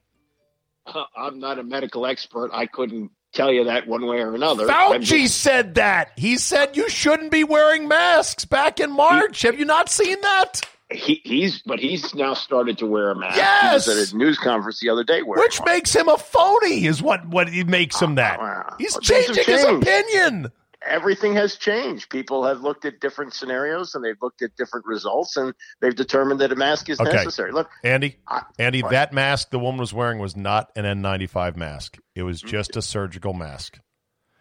[1.16, 2.50] I'm not a medical expert.
[2.52, 4.70] I couldn't tell you that one way or another.
[4.70, 6.12] I'm Fauci just- said that.
[6.16, 9.42] He said you shouldn't be wearing masks back in March.
[9.42, 10.60] Have you not seen that?
[10.94, 13.36] He, he's, but he's now started to wear a mask.
[13.36, 13.84] Yes!
[13.86, 15.70] he was at a news conference the other day Which one.
[15.70, 18.38] makes him a phony, is what, what it makes him that.
[18.40, 18.74] wow.
[18.78, 20.52] He's Well, changing his opinion.
[20.86, 22.10] everything has changed.
[22.10, 26.40] People have looked at different scenarios and they've looked at different results and they've determined
[26.40, 27.12] that a mask is Okay.
[27.12, 27.52] necessary.
[27.52, 28.90] Look, Andy, I- Andy, what?
[28.92, 31.98] that mask the woman was wearing was not an N95 mask.
[32.14, 32.46] It was mm.
[32.48, 33.78] just a surgical mask.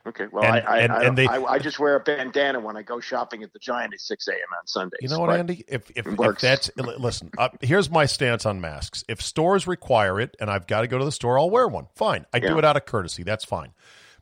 [0.08, 2.60] Okay, well, And- I, I, and- I, and they- I, I just wear a bandana
[2.60, 4.38] when I go shopping at the Giant at 6 a.m.
[4.60, 5.00] on Sundays.
[5.02, 5.64] You know what, Andy?
[5.68, 9.04] If if, if that's listen, uh, here's my stance on masks.
[9.08, 11.88] If stores require it, and I've got to go to the store, I'll wear one.
[11.96, 13.24] Fine, I do it out of courtesy.
[13.24, 13.74] That's fine.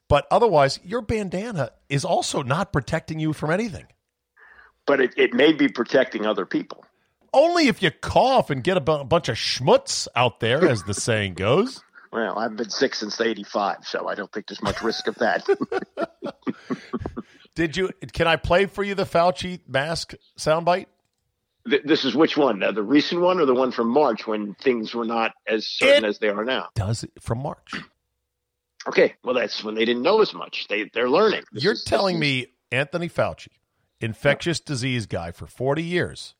[0.07, 3.85] But otherwise, your bandana is also not protecting you from anything.
[4.87, 6.83] But it, it may be protecting other people.
[7.31, 11.35] Only if you cough and get a bunch of schmutz out there, as the saying
[11.35, 11.83] goes.
[12.11, 15.45] Well, I've been sick since 85, so I don't think there's much risk of that.
[17.55, 17.89] Did you?
[18.13, 20.85] Can I play for you the Fauci mask soundbite?
[21.69, 22.63] Th- this is which one?
[22.63, 26.05] Uh, the recent one or the one from March when things were not as certain
[26.05, 26.69] It- as they are now?
[26.75, 27.73] Does it from March?
[28.87, 30.65] Okay, well, that's when they didn't know as much.
[30.69, 31.43] They, they're learning.
[31.51, 33.49] This You're is- telling is- me Anthony Fauci,
[33.99, 36.33] infectious disease guy for 40 years,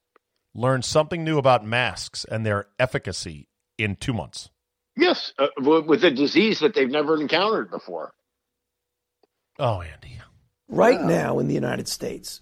[0.56, 4.50] learned something new about masks and their efficacy in two months.
[5.00, 8.12] Yes, uh, with a disease that they've never encountered before.
[9.58, 10.20] Oh, Andy.
[10.68, 12.42] Right now in the United States,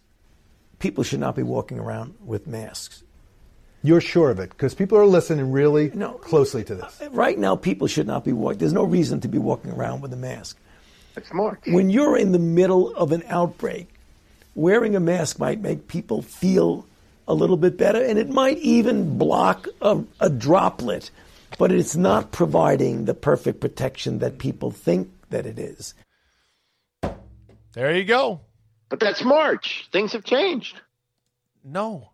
[0.80, 3.04] people should not be walking around with masks.
[3.84, 6.14] You're sure of it because people are listening really No.
[6.14, 7.02] closely to this.
[7.12, 8.58] Right now, people should not be walking.
[8.60, 10.58] There's no reason to be walking around with a mask.
[11.16, 11.60] It's more.
[11.68, 13.88] When you're in the middle of an outbreak,
[14.56, 16.86] wearing a mask might make people feel
[17.28, 21.12] a little bit better, and it might even block a, a droplet,
[21.58, 25.94] but it's not providing the perfect protection that people think that it is.
[27.74, 28.42] There you go.
[28.90, 29.88] But that's March.
[29.92, 30.80] Things have changed.
[31.64, 32.12] No,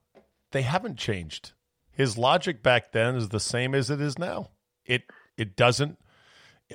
[0.51, 1.51] they haven't changed.
[1.91, 4.49] His logic back then is the same as it is now.
[4.85, 5.03] It
[5.37, 5.99] it doesn't.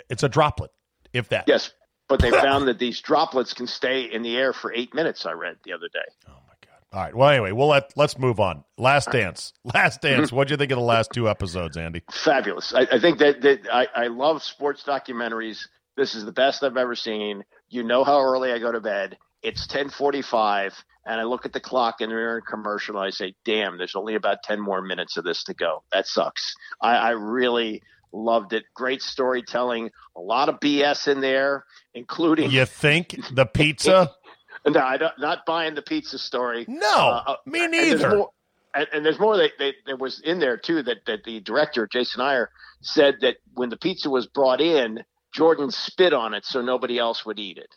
[0.09, 0.71] It's a droplet,
[1.13, 1.45] if that.
[1.49, 1.73] Yes,
[2.09, 5.27] but they found that these droplets can stay in the air for eight minutes.
[5.27, 5.99] I read the other day.
[6.29, 6.48] Oh my god.
[6.91, 7.15] All right.
[7.15, 8.65] Well, anyway, we'll let let's move on.
[8.79, 9.53] Last dance.
[9.75, 10.33] Last dance.
[10.33, 12.03] What'd you think of the last two episodes, Andy?
[12.11, 12.73] Fabulous.
[12.75, 15.67] I, I think that, that I, I love sports documentaries.
[15.99, 17.45] This is the best I've ever seen.
[17.69, 19.19] You know how early I go to bed.
[19.43, 20.73] It's ten forty five,
[21.05, 22.97] and I look at the clock and they're in a commercial.
[22.97, 26.07] And I say, "Damn, there's only about ten more minutes of this to go." That
[26.07, 26.55] sucks.
[26.81, 28.65] I, I really loved it.
[28.75, 29.91] Great storytelling.
[30.17, 34.13] A lot of BS in there, including You think the pizza?
[34.67, 36.65] No, I don't, not buying the pizza story.
[36.69, 38.17] No, Uh, me and there's neither.
[38.17, 38.31] more-
[38.75, 40.83] And, and there's more that, that, that was in there too.
[40.83, 42.49] That, that the director Jason Hehir
[42.83, 45.03] said that when the pizza was brought in,
[45.35, 47.75] Jordan spit on it so nobody else would eat it.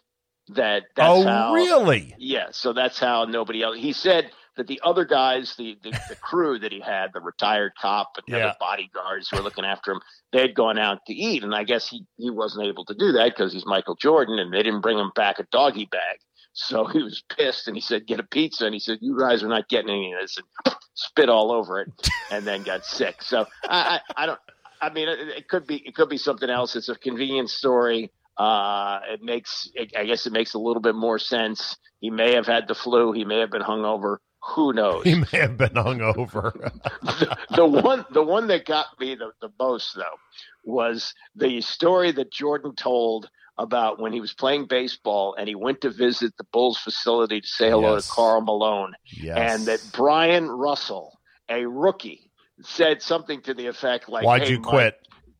[0.55, 1.53] That that's oh, how.
[1.53, 2.13] really?
[2.17, 3.77] Yeah, so that's how nobody else.
[3.77, 7.71] He said that the other guys, the, the, the crew that he had, the retired
[7.81, 8.47] cop and the Yeah.
[8.47, 10.01] other bodyguards who were looking after him,
[10.33, 13.13] they had gone out to eat, and I guess he he wasn't able to do
[13.13, 16.19] that because he's Michael Jordan, and they didn't bring him back a doggy bag.
[16.53, 19.43] So he was pissed, and he said, "Get a pizza." And he said, "You guys
[19.43, 21.89] are not getting any of this," and spit all over it,
[22.29, 23.21] and then got sick.
[23.21, 24.39] So I, I, I don't.
[24.81, 26.75] I mean, it, it could be it could be something else.
[26.75, 28.11] It's a convenience story.
[28.37, 31.77] Uh, it makes, it, I guess, it makes a little bit more sense.
[31.99, 33.11] He may have had the flu.
[33.11, 34.17] He may have been hungover.
[34.55, 35.03] Who knows?
[35.03, 36.51] He may have been hungover.
[37.03, 40.17] the, the one, the one that got me the, the most though
[40.63, 45.81] was the story that Jordan told about when he was playing baseball and he went
[45.81, 48.07] to visit the Bulls facility to say hello Yes.
[48.07, 49.37] to Karl Malone, yes.
[49.37, 54.59] and that Bryon Russell, a rookie, said something to the effect like, Why'd "Hey, you
[54.59, 54.95] Mike, quit?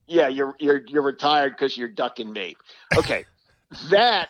[0.08, 2.56] yeah, you're you're you're retired because you're ducking me.
[2.97, 3.26] Okay,
[3.91, 4.30] that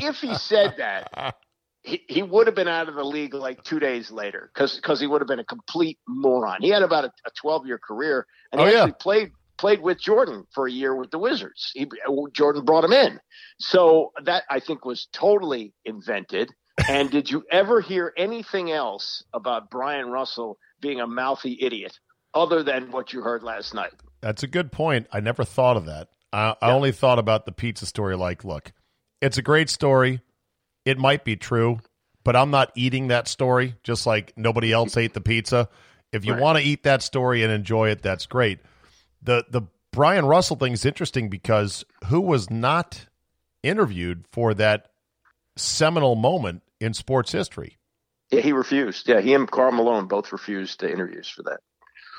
[0.00, 1.34] if he said that,
[1.82, 5.06] he, he would have been out of the league like two days later because he
[5.06, 6.58] would have been a complete moron.
[6.60, 8.78] He had about a, a 12 year career, and he Oh, yeah.
[8.80, 9.30] actually played
[9.60, 11.70] played with Jordan for a year with the Wizards.
[11.74, 11.86] He,
[12.32, 13.20] Jordan brought him in,
[13.58, 16.50] so that I think was totally invented.
[16.88, 21.98] And did you ever hear anything else about Bryon Russell being a mouthy idiot
[22.32, 23.92] other than what you heard last night?
[24.22, 25.06] That's a good point.
[25.12, 26.08] I never thought of that.
[26.32, 28.16] I, I only thought about the pizza story.
[28.16, 28.72] Like, look,
[29.20, 30.22] it's a great story.
[30.86, 31.80] It might be true,
[32.24, 33.74] but I'm not eating that story.
[33.82, 35.68] Just like nobody else ate the pizza.
[36.12, 36.40] If you Right.
[36.42, 38.60] want to eat that story and enjoy it, that's great.
[39.22, 43.06] The The Bryon Russell thing is interesting because who was not
[43.62, 44.90] interviewed for that
[45.56, 47.78] seminal moment in sports history?
[48.30, 49.08] Yeah, he refused.
[49.08, 51.60] Yeah, he and Karl Malone both refused the interviews for that.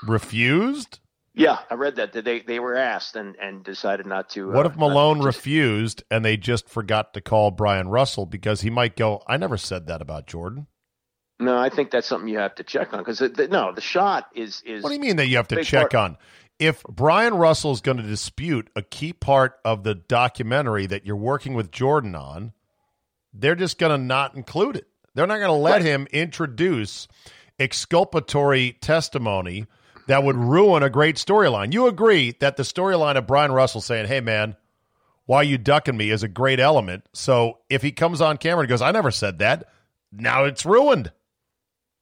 [0.04, 1.00] Refused.
[1.34, 2.12] Yeah, I read that.
[2.12, 4.52] They they were asked and, and decided not to.
[4.52, 8.70] What uh, if Malone refused and they just forgot to call Bryon Russell because he
[8.70, 10.68] might go, I never said that about Jordan.
[11.40, 14.62] No, I think that's something you have to check on because no, the shot is
[14.66, 14.84] is.
[14.84, 16.18] What do you mean that you have to check part- on?
[16.62, 21.16] If Bryon Russell is going to dispute a key part of the documentary that you're
[21.16, 22.54] working with Jordan on,
[23.34, 24.88] they're just going to not include it.
[25.16, 25.82] They're not going to let Right.
[25.82, 27.08] him introduce
[27.58, 29.66] exculpatory testimony
[30.06, 31.74] that would ruin a great storyline.
[31.74, 34.56] You agree that the storyline of Bryon Russell saying, "Hey man,
[35.26, 37.06] why are you ducking me?" is a great element.
[37.14, 39.68] So if he comes on camera and goes, "I never said that,"
[40.12, 41.12] now it's ruined.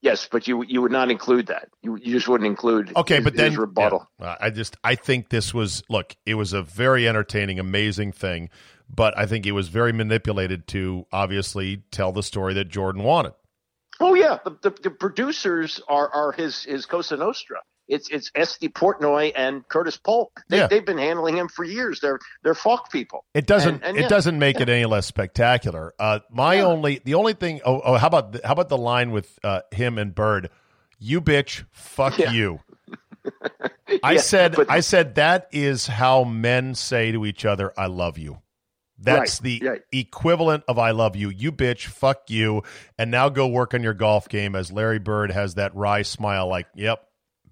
[0.02, 1.68] Yes, but you you would not include that.
[1.82, 2.92] You you just wouldn't include.
[2.96, 4.08] Okay, his- but then rebuttal.
[4.18, 8.12] yeah, uh, I just I think this was look, it was a very entertaining, amazing
[8.12, 8.48] thing,
[8.88, 13.32] but I think it was very manipulated to obviously tell the story that Jordan wanted.
[14.00, 17.58] Oh yeah, the, the, the producers are are his his Cosa Nostra.
[17.90, 20.40] It's it's Estee Portnoy and Curtis Polk.
[20.48, 20.68] They, Yeah.
[20.68, 22.00] They've been handling him for years.
[22.00, 23.24] They're they're Falk people.
[23.34, 25.92] It doesn't And- and it yeah, doesn't make it any less spectacular.
[25.98, 26.62] Uh, my Yeah.
[26.66, 29.60] only the only thing oh, oh how about the, how about the line with uh,
[29.72, 30.48] him and Bird?
[30.98, 32.30] You bitch, fuck Yeah.
[32.32, 32.60] you.
[34.02, 37.86] I Yeah, said but- I said that is how men say to each other, I
[37.86, 38.38] love you.
[39.02, 39.82] That's Right, the right.
[39.92, 41.30] equivalent of I love you.
[41.30, 42.62] You bitch, fuck you.
[42.98, 46.46] And now go work on your golf game as Larry Bird has that wry smile
[46.48, 47.02] like, yep,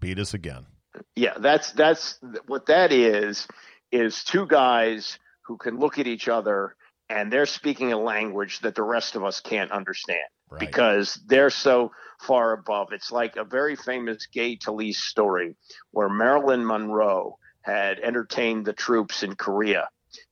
[0.01, 0.67] beat us again.
[1.15, 3.47] Yeah, that's that's what that is.
[3.93, 6.75] Is two guys who can look at each other
[7.09, 10.21] and they're speaking a language that the rest of us can't understand
[10.51, 10.61] Right.
[10.61, 12.89] because they're so far above.
[12.93, 15.57] It's like a very famous Gay Talese story
[15.91, 19.89] where Marilyn Monroe had entertained the troops in Korea.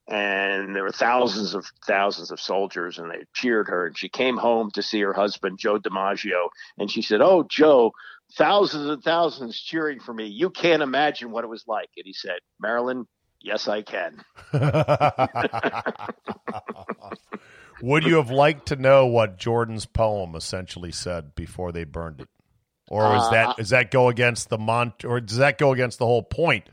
[0.09, 3.87] And there were thousands of thousands of soldiers, and they cheered her.
[3.89, 6.49] And she came home to see her husband, Joe DiMaggio,
[6.79, 7.93] and she said, "Oh, Joe,
[8.35, 10.27] thousands and thousands cheering for me.
[10.27, 13.07] You can't imagine what it was like." And he said, "Marilyn,
[13.41, 14.23] yes, I can."
[17.83, 22.29] Would you have liked to know what Jordan's poem essentially said before they burned it,
[22.89, 26.07] or is Uh, that that go against the mont or does that go against the
[26.07, 26.69] whole point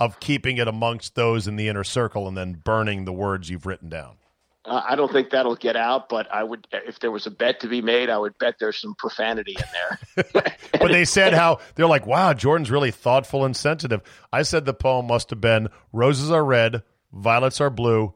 [0.00, 3.66] of keeping it amongst those in the inner circle and then burning the words you've
[3.66, 4.16] written down?
[4.64, 7.60] Uh, I don't think that'll get out, but I would, if there was a bet
[7.60, 10.24] to be made, I would bet there's some profanity in there.
[10.80, 14.00] But they said how they're like, wow, Jordan's really thoughtful and sensitive.
[14.32, 16.82] I said the poem must have been roses are red,
[17.12, 18.14] violets are blue,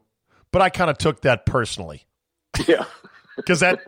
[0.51, 2.07] but I kind of took that personally
[2.67, 2.85] yeah,
[3.37, 3.81] because that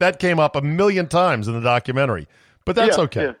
[0.00, 2.28] that came up a million times in the documentary.
[2.64, 3.24] But that's Yeah, okay.
[3.24, 3.32] yeah.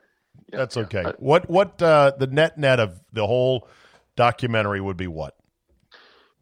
[0.50, 1.04] That's okay.
[1.18, 3.68] What what uh, the net net of the whole
[4.16, 5.36] documentary would be what?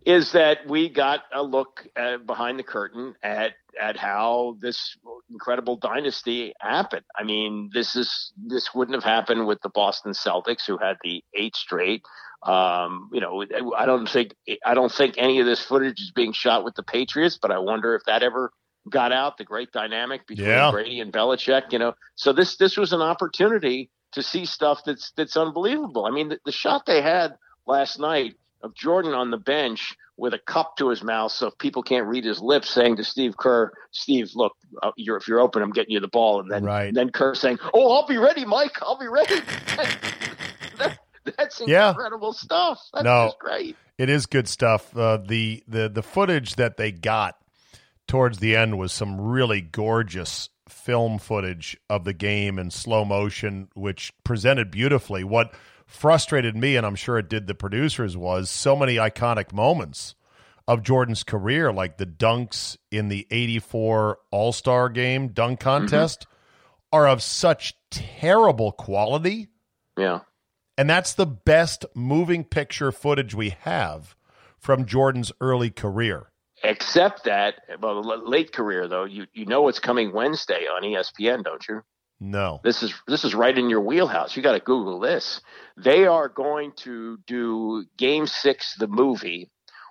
[0.04, 4.96] Is that we got a look uh, behind the curtain at at how this
[5.30, 7.04] incredible dynasty happened.
[7.18, 11.24] I mean, this is this wouldn't have happened with the Boston Celtics, who had the
[11.34, 12.02] eight straight.
[12.42, 13.44] Um, you know,
[13.76, 14.34] I don't think
[14.64, 17.58] I don't think any of this footage is being shot with the Patriots, but I
[17.58, 18.52] wonder if that ever
[18.90, 19.38] got out.
[19.38, 20.70] The great dynamic between Yeah.
[20.70, 21.72] Brady and Belichick.
[21.72, 26.04] You know, so this this was an opportunity to see stuff that's that's unbelievable.
[26.04, 27.36] I mean, the, the shot they had
[27.66, 28.34] last night
[28.64, 32.24] of Jordan on the bench with a cup to his mouth, so people can't read
[32.24, 34.52] his lips, saying to Steve Kerr, "Steve, look,
[34.82, 36.92] uh, you're, if you're open, I'm getting you the ball." And then, Right.
[36.94, 38.80] then Kerr saying, "Oh, I'll be ready, Mike.
[38.82, 39.40] I'll be ready."
[40.78, 40.98] That-
[41.38, 41.90] that's Yeah.
[41.90, 42.80] incredible stuff.
[42.92, 43.26] That's No.
[43.28, 43.76] just great.
[43.96, 44.94] It is good stuff.
[44.96, 47.36] Uh, the the the footage that they got
[48.08, 53.68] towards the end was some really gorgeous film footage of the game in slow motion,
[53.74, 55.22] which presented beautifully.
[55.24, 55.54] What
[55.86, 60.14] frustrated me, and I'm sure it did the producers, was so many iconic moments
[60.66, 65.68] of Jordan's career, like the dunks in the '84 All Star Game dunk mm-hmm.
[65.68, 66.26] contest,
[66.92, 69.48] are of such terrible quality
[69.96, 70.20] Yeah.
[70.78, 74.14] and that's the best moving picture footage we have
[74.58, 76.30] from Jordan's early career.
[76.62, 81.66] Except that, well, late career though, you you know what's coming Wednesday on ESPN, don't
[81.68, 81.82] you?
[82.24, 82.60] No.
[82.64, 84.36] This is this is right in your wheelhouse.
[84.36, 85.40] You got to Google this.
[85.76, 89.50] They are going to do Game Six, the movie,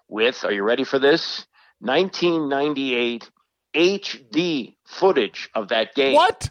[0.10, 0.44] with.
[0.44, 1.46] Are you ready for this?
[1.80, 3.30] 1998
[3.76, 6.14] HD footage of that game.
[6.16, 6.50] What?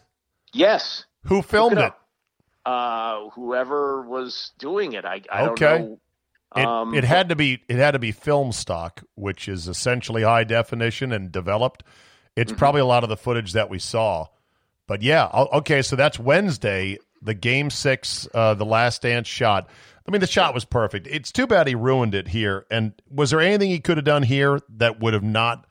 [0.53, 1.05] Yes.
[1.25, 1.93] Who filmed it?
[2.65, 5.65] Uh, whoever was doing it, I, I Okay.
[5.79, 5.99] don't know.
[6.55, 10.23] It, Um, it had to be it had to be film stock, which is essentially
[10.23, 11.83] high definition and developed.
[12.37, 12.59] It's Mm-hmm.
[12.59, 14.27] probably a lot of the footage that we saw.
[14.87, 19.69] But yeah, okay, so that's Wednesday, the game six, uh, the last dance shot.
[20.07, 21.07] I mean, the shot was perfect.
[21.07, 22.67] It's too bad he ruined it here.
[22.71, 25.67] And was there anything he could have done here that would have not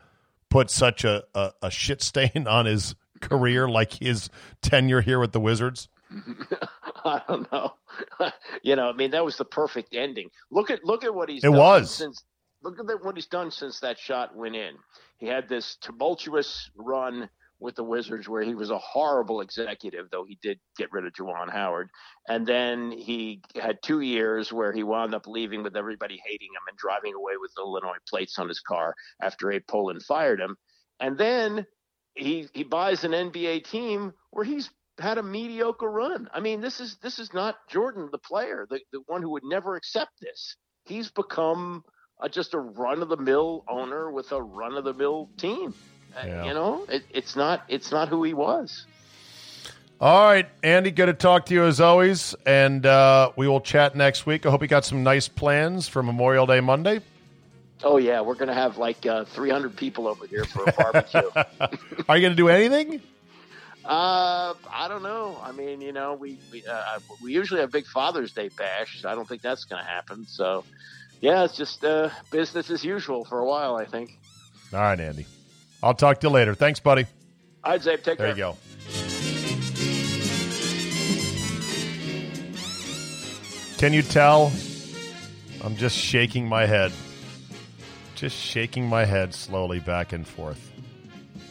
[0.49, 4.29] put such a, a, a shit stain on his career like his
[4.61, 5.89] tenure here with the Wizards?
[7.05, 7.73] I don't know.
[8.63, 10.29] you know, I mean, that was the perfect ending.
[10.49, 11.43] Look at look at what he's.
[11.43, 11.91] It done was.
[11.93, 12.23] since.
[12.63, 14.75] Look at what he's done since that shot went in.
[15.17, 17.27] He had this tumultuous run
[17.61, 21.13] with the Wizards where he was a horrible executive, though he did get rid of
[21.13, 21.89] Juwan Howard.
[22.27, 26.67] And then he had two years where he wound up leaving with everybody hating him
[26.67, 30.57] and driving away with Illinois plates on his car after Abe Pollin fired him.
[30.99, 31.67] And then
[32.15, 36.29] he he buys an NBA team where he's had a mediocre run.
[36.33, 39.43] I mean, this is this is not Jordan, the player, the, the one who would
[39.45, 40.57] never accept this.
[40.85, 41.83] He's become
[42.19, 45.73] a, just a run of the mill owner with a run of the mill team.
[46.15, 46.45] Uh, Yeah.
[46.45, 48.85] You know, it, it's not it's not who he was.
[49.99, 52.33] All right, Andy, good to talk to you as always.
[52.45, 54.47] And uh, we will chat next week.
[54.47, 57.01] I hope you got some nice plans for Memorial Day Monday.
[57.83, 61.29] Oh yeah, we're gonna have like uh, 300 people over here for a barbecue.
[62.09, 63.01] Are you going to do anything?
[63.83, 65.39] Uh, I don't know.
[65.41, 69.03] I mean, you know, we we, uh, we usually have big Father's Day bash.
[69.05, 70.25] I don't think that's going to happen.
[70.27, 70.63] So,
[71.19, 73.75] yeah, it's just uh, business as usual for a while.
[73.75, 74.19] I think.
[74.73, 75.25] All right, Andy.
[75.83, 76.53] I'll talk to you later.
[76.53, 77.05] Thanks, buddy.
[77.63, 78.35] I'd say take There care.
[78.35, 78.57] There you go.
[83.77, 84.51] Can you tell?
[85.63, 86.91] I'm just shaking my head.
[88.13, 90.71] Just shaking my head slowly back and forth.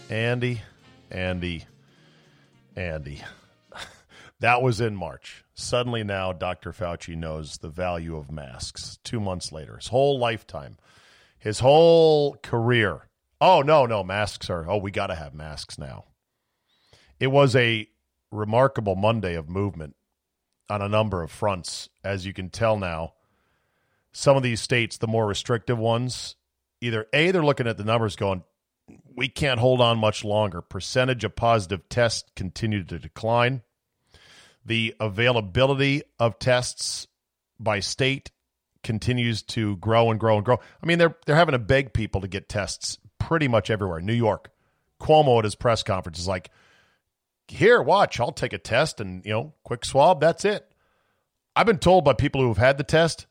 [0.08, 0.62] Andy,
[1.10, 1.64] Andy,
[2.76, 3.22] Andy.
[4.40, 5.44] That was in March.
[5.52, 6.72] Suddenly now, Dr.
[6.72, 8.98] Fauci knows the value of masks.
[9.04, 10.78] Two months later, his whole lifetime,
[11.38, 13.09] his whole career.
[13.40, 16.04] Oh, no, no, masks are, oh, we got to have masks now.
[17.18, 17.88] It was a
[18.30, 19.96] remarkable Monday of movement
[20.68, 23.14] on a number of fronts, as you can tell now.
[24.12, 26.36] Some of these states, the more restrictive ones,
[26.80, 28.42] either A, they're looking at the numbers going,
[29.16, 30.60] we can't hold on much longer.
[30.60, 33.62] Percentage of positive tests continue to decline.
[34.64, 37.06] The availability of tests
[37.58, 38.30] by state
[38.82, 40.58] continues to grow and grow and grow.
[40.82, 42.98] I mean, they're they're having to beg people to get tests
[43.30, 44.00] pretty much everywhere.
[44.00, 44.50] New York,
[45.00, 46.50] Cuomo at his press conference is like,
[47.46, 50.20] "Here, watch, I'll take a test and you know, quick swab.
[50.20, 50.66] That's it."
[51.54, 53.28] I've been told by people who have had the test,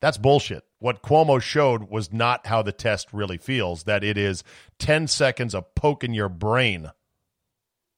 [0.00, 0.62] that's bullshit.
[0.78, 3.82] What Cuomo showed was not how the test really feels.
[3.82, 4.44] That it is
[4.78, 6.92] ten seconds of poking your brain,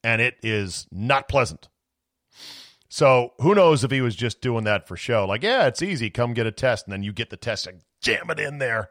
[0.03, 1.68] and it is not pleasant.
[2.88, 5.26] So who knows if he was just doing that for show?
[5.26, 6.09] Like, yeah, it's easy.
[6.09, 8.88] Come get a test, and then you get the test and jam it in there.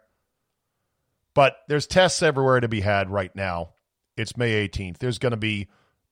[1.34, 3.72] But there's tests everywhere to be had right now.
[4.16, 5.00] It's May 18th.
[5.00, 5.68] There's going to be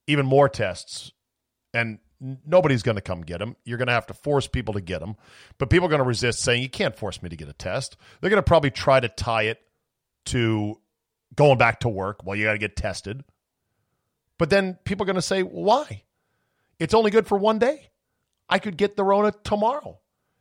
[0.07, 1.11] even more tests,
[1.73, 3.55] and nobody's going to come get them.
[3.63, 5.15] You're going to have to force people to get them.
[5.57, 7.97] But people are going to resist saying, you can't force me to get a test.
[8.19, 9.59] They're going to probably try to tie it
[10.25, 10.79] to
[11.35, 12.25] going back to work.
[12.25, 13.23] Well, you got to get tested.
[14.37, 16.03] But then people are going to say, why?
[16.79, 17.89] It's only good for one day.
[18.49, 19.99] I could get the Rona tomorrow.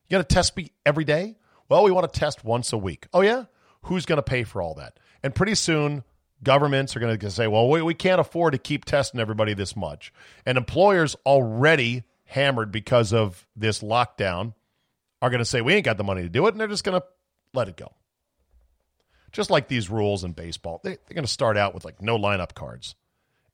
[0.09, 1.37] You got to test me every day?
[1.69, 3.07] Well, we want to test once a week.
[3.13, 3.45] Oh, yeah?
[3.83, 4.99] Who's going to pay for all that?
[5.23, 6.05] And pretty soon,
[6.43, 9.77] governments are going to say, well, we, we can't afford to keep testing everybody this
[9.77, 10.13] much.
[10.47, 14.55] And employers already hammered because of this lockdown
[15.23, 16.53] are going to say, we ain't got the money to do it.
[16.53, 17.07] And they're just going to
[17.53, 17.93] let it go.
[19.33, 22.19] Just like these rules in baseball, they, they're going to start out with like no
[22.19, 22.95] lineup cards.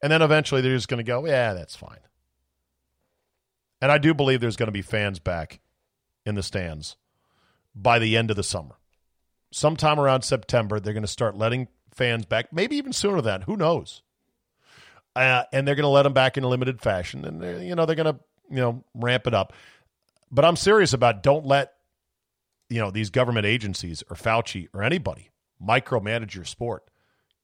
[0.02, 1.98] And then eventually they're just going to go, yeah, that's fine.
[3.80, 5.60] And I do believe there's going to be fans back
[6.24, 6.96] in the stands
[7.74, 8.76] by the end of the summer.
[9.50, 13.42] Sometime around September, they're going to start letting fans back, maybe even sooner than.
[13.42, 14.02] Who knows?
[15.14, 17.24] Uh, and they're going to let them back in a limited fashion.
[17.24, 18.20] And, you know, they're going to,
[18.50, 19.54] you know, ramp it up.
[20.30, 21.72] But I'm serious about don't let,
[22.68, 25.30] you know, these government agencies or Fauci or anybody
[25.62, 26.90] micromanage your sport.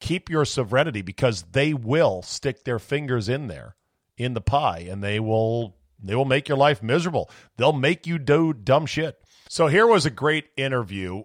[0.01, 3.77] Keep your sovereignty because they will stick their fingers in there
[4.17, 7.31] in the pie and they will they will make your life miserable.
[7.57, 9.17] They'll make you do dumb shit.
[9.49, 11.23] So here was a great interview.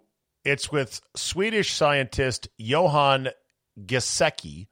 [0.47, 3.31] It's with Swedish scientist Johan
[3.77, 4.67] Giesecke.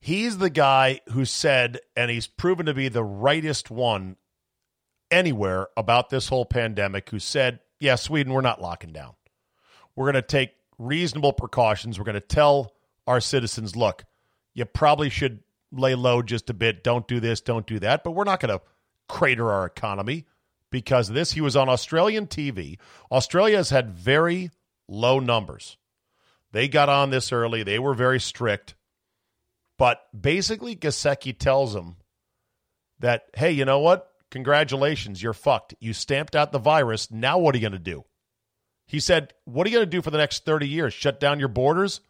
[0.00, 4.16] He's the guy who said, and he's proven to be the rightest one
[5.10, 9.12] anywhere about this whole pandemic, who said, yeah, Sweden, we're not locking down.
[9.94, 11.98] We're going to take reasonable precautions.
[11.98, 12.72] We're going to tell
[13.06, 14.06] our citizens, look,
[14.54, 15.40] you probably should
[15.72, 16.82] lay low just a bit.
[16.82, 18.02] Don't do this, don't do that.
[18.02, 18.64] But we're not going to
[19.10, 20.24] crater our economy
[20.70, 21.32] because of this.
[21.32, 22.78] He was on Australian TV.
[23.12, 24.50] Australia has had very
[24.88, 25.76] low numbers.
[26.52, 28.74] They got on this early, they were very strict.
[29.78, 31.96] But basically, Giesecke tells them
[33.00, 34.10] that, hey, you know what?
[34.30, 35.74] Congratulations, you're fucked.
[35.80, 37.10] You stamped out the virus.
[37.10, 38.04] Now what are you going to do?
[38.86, 40.94] He said, What are you going to do for the next 30 years?
[40.94, 42.00] Shut down your borders?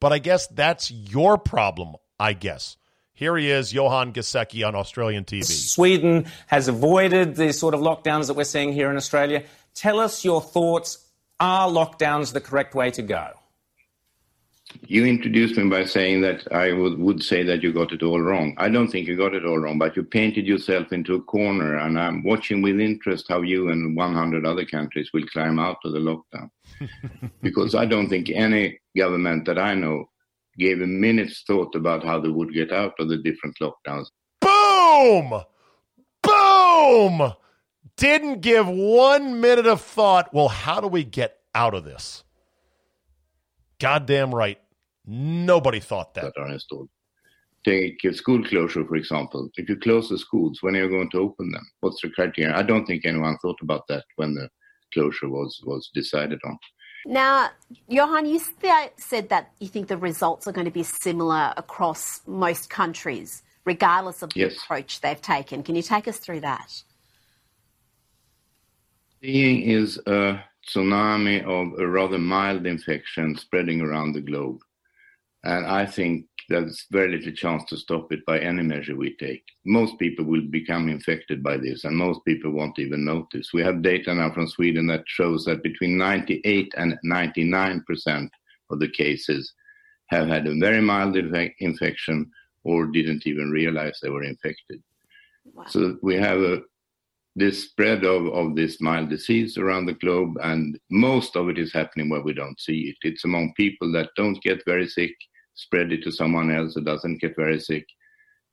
[0.00, 2.76] But I guess that's your problem, I guess.
[3.12, 5.44] Here he is, Johan Giesecke on Australian TV.
[5.44, 9.44] Sweden has avoided the sort of lockdowns that we're seeing here in Australia.
[9.74, 11.06] Tell us your thoughts.
[11.40, 13.30] Are lockdowns the correct way to go?
[14.86, 18.20] You introduced me by saying that I would, would say that you got it all
[18.20, 18.54] wrong.
[18.58, 21.78] I don't think you got it all wrong, but you painted yourself into a corner,
[21.78, 25.92] and I'm watching with interest how you and 100 other countries will climb out of
[25.92, 26.50] the lockdown.
[27.42, 30.08] because I don't think any government that I know
[30.58, 34.06] gave a minute's thought about how they would get out of the different lockdowns.
[34.40, 35.42] Boom!
[36.22, 37.32] Boom!
[37.96, 40.32] Didn't give one minute of thought.
[40.32, 42.24] Well, how do we get out of this?
[43.78, 44.58] Goddamn right.
[45.06, 46.24] Nobody thought that.
[46.34, 46.88] That are installed.
[47.64, 49.50] Take school closure, for example.
[49.56, 51.66] If you close the schools, when are you going to open them?
[51.80, 52.56] What's the criteria?
[52.56, 54.48] I don't think anyone thought about that when the
[54.94, 56.58] closure was, was decided on.
[57.06, 57.50] Now,
[57.88, 58.40] Johan, you
[58.96, 64.22] said that you think the results are going to be similar across most countries, regardless
[64.22, 64.56] of the yes.
[64.56, 65.62] approach they've taken.
[65.62, 66.82] Can you take us through that?
[69.22, 74.60] Seeing is a tsunami of a rather mild infection spreading around the globe.
[75.44, 79.44] And I think there's very little chance to stop it by any measure we take.
[79.64, 83.52] Most people will become infected by this, and most people won't even notice.
[83.52, 88.32] We have data now from Sweden that shows that between 98 and 99 percent
[88.70, 89.52] of the cases
[90.06, 92.30] have had a very mild infection
[92.64, 94.82] or didn't even realize they were infected.
[95.44, 95.64] Wow.
[95.68, 96.62] So we have a
[97.36, 101.72] the spread of, of this mild disease around the globe, and most of it is
[101.72, 102.96] happening where we don't see it.
[103.02, 105.14] It's among people that don't get very sick,
[105.54, 107.86] spread it to someone else that doesn't get very sick.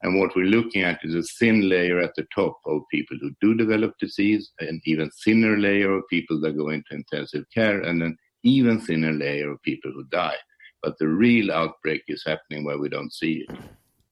[0.02, 3.32] And what we're looking at is a thin layer at the top of people who
[3.40, 8.00] do develop disease, an even thinner layer of people that go into intensive care, and
[8.02, 10.36] an even thinner layer of people who die.
[10.82, 13.58] But the real outbreak is happening where we don't see it.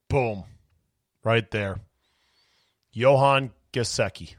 [0.08, 0.42] Boom.
[1.22, 1.78] Right there.
[2.90, 4.34] Johan Giesecke.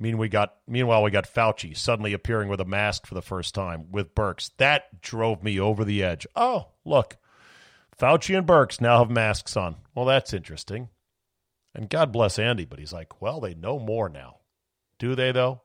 [0.00, 3.54] Mean we got meanwhile we got Fauci suddenly appearing with a mask for the first
[3.54, 4.50] time with Birx.
[4.56, 6.26] That drove me over the edge.
[6.34, 7.18] Oh, look.
[7.98, 9.76] Fauci and Birx now have masks on.
[9.94, 10.88] Well, that's interesting.
[11.74, 14.38] And God bless Andy, but he's like, well, they know more now.
[14.98, 15.60] Do they though?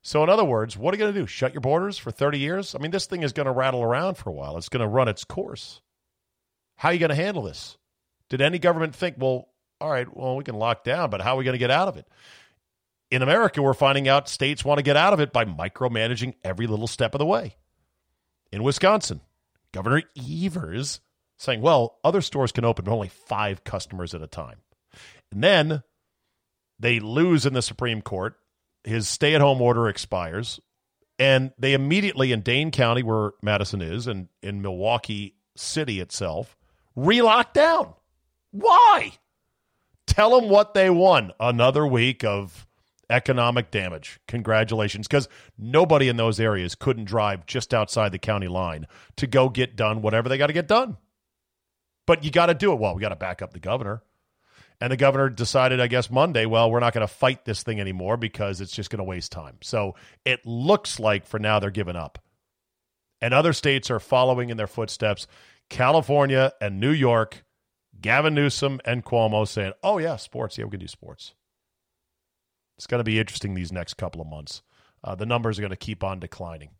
[0.00, 1.26] So in other words, what are you going to do?
[1.26, 2.74] Shut your borders for 30 years?
[2.74, 4.56] I mean, this thing is going to rattle around for a while.
[4.56, 5.82] It's going to run its course.
[6.76, 7.76] How are you going to handle this?
[8.30, 9.48] Did any government think, well,
[9.80, 11.88] all right, well, we can lock down, but how are we going to get out
[11.88, 12.06] of it?
[13.10, 16.66] In America, we're finding out states want to get out of it by micromanaging every
[16.66, 17.56] little step of the way.
[18.52, 19.20] In Wisconsin,
[19.72, 21.00] Governor Evers
[21.36, 24.56] saying, well, other stores can open only five customers at a time.
[25.30, 25.82] And then
[26.78, 28.36] they lose in the Supreme Court.
[28.84, 30.60] His stay at home order expires.
[31.18, 36.56] And they immediately, in Dane County, where Madison is, and in Milwaukee City itself,
[36.94, 37.94] relock down.
[38.50, 39.12] Why?
[40.06, 41.32] Tell them what they won.
[41.40, 42.65] Another week of
[43.10, 44.20] economic damage.
[44.28, 45.06] Congratulations.
[45.06, 45.28] Because
[45.58, 48.86] nobody in those areas couldn't drive just outside the county line
[49.16, 50.96] to go get done whatever they got to get done.
[52.06, 52.78] But you got to do it.
[52.78, 54.02] Well, we got to back up the governor.
[54.80, 57.80] And the governor decided, I guess, Monday, well, we're not going to fight this thing
[57.80, 59.56] anymore because it's just going to waste time.
[59.62, 59.94] So
[60.24, 62.18] it looks like for now they're giving up.
[63.22, 65.26] And other states are following in their footsteps.
[65.70, 67.44] California and New York,
[67.98, 70.58] Gavin Newsom and Cuomo saying, oh, yeah, sports.
[70.58, 71.34] Yeah, we can do sports.
[72.76, 74.62] It's going to be interesting these next couple of months.
[75.02, 76.70] Uh, the numbers are going to keep on declining.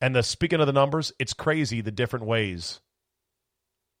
[0.00, 2.80] And the speaking of the numbers, it's crazy the different ways.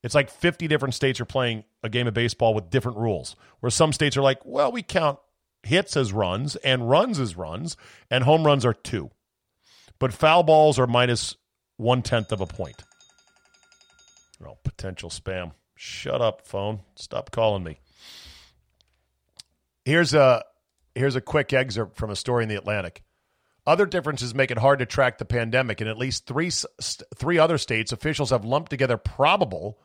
[0.02, 3.36] It's like 50 different states are playing a game of baseball with different rules.
[3.60, 5.18] Where some states are like, well, we count
[5.62, 7.76] hits as runs and runs as runs,
[8.10, 9.10] and home runs are two.
[9.98, 11.36] But foul balls are minus
[11.76, 12.82] one tenth of a point.
[14.46, 15.52] Oh, potential spam.
[15.76, 16.80] Shut up, phone.
[16.96, 17.78] Stop calling me.
[19.84, 20.44] Here's a
[20.94, 23.02] Here's a quick excerpt from a story in the Atlantic.
[23.66, 25.80] Other differences make it hard to track the pandemic.
[25.80, 26.50] In at least three,
[27.16, 29.78] three other states, officials have lumped together probable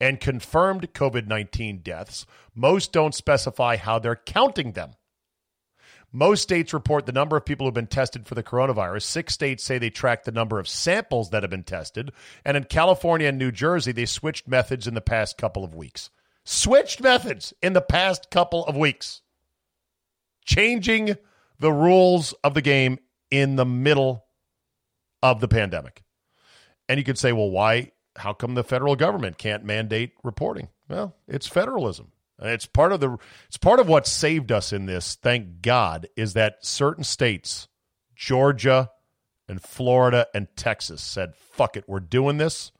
[0.00, 2.26] and confirmed COVID 19 deaths.
[2.54, 4.92] Most don't specify how they're counting them.
[6.12, 9.02] Most states report the number of people who've been tested for the coronavirus.
[9.02, 12.12] Six states say they track the number of samples that have been tested.
[12.44, 16.10] And in California and New Jersey, they switched methods in the past couple of weeks.
[16.44, 19.20] Switched methods in the past couple of weeks
[20.46, 21.16] changing
[21.58, 22.98] the rules of the game
[23.30, 24.24] in the middle
[25.22, 26.02] of the pandemic.
[26.88, 27.92] And you could say, well, why?
[28.16, 30.68] How come the federal government can't mandate reporting?
[30.88, 32.12] Well, it's federalism.
[32.40, 33.16] It's part of the
[33.46, 37.68] it's part of what saved us in this, thank God, is that certain states,
[38.14, 38.90] Georgia
[39.48, 42.72] and Florida and Texas said, fuck it, we're doing this.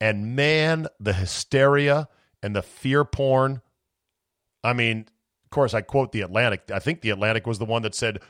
[0.00, 2.08] And man, the hysteria
[2.42, 3.62] and the fear porn.
[4.62, 5.06] I mean,
[5.50, 6.70] of course, I quote the Atlantic.
[6.72, 8.20] I think the Atlantic was the one that said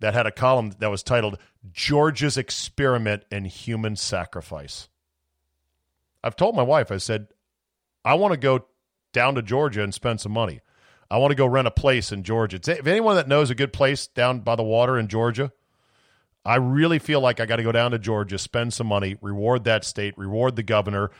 [0.00, 1.36] that had a column that was titled
[1.70, 4.88] Georgia's Experiment in Human Sacrifice.
[6.24, 7.28] I've told my wife, I said,
[8.02, 8.64] I want to go
[9.12, 10.60] down to Georgia and spend some money.
[11.10, 12.56] I want to go rent a place in Georgia.
[12.56, 15.52] If anyone that knows a good place down by the water in Georgia,
[16.46, 19.64] I really feel like I got to go down to Georgia, spend some money, reward
[19.64, 21.10] that state, reward the governor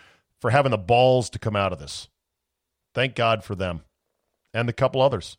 [0.40, 2.08] for having the balls to come out of this.
[2.94, 3.82] Thank God for them
[4.54, 5.36] and a couple others.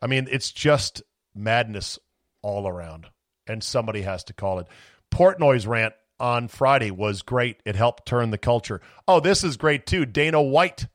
[0.00, 1.02] I mean, it's just
[1.34, 1.98] madness
[2.42, 3.06] all around,
[3.46, 4.66] and somebody has to call it.
[5.10, 7.60] Portnoy's rant on Friday was great.
[7.64, 8.80] It helped turn the culture.
[9.06, 10.04] Oh, this is great too.
[10.04, 10.86] Dana White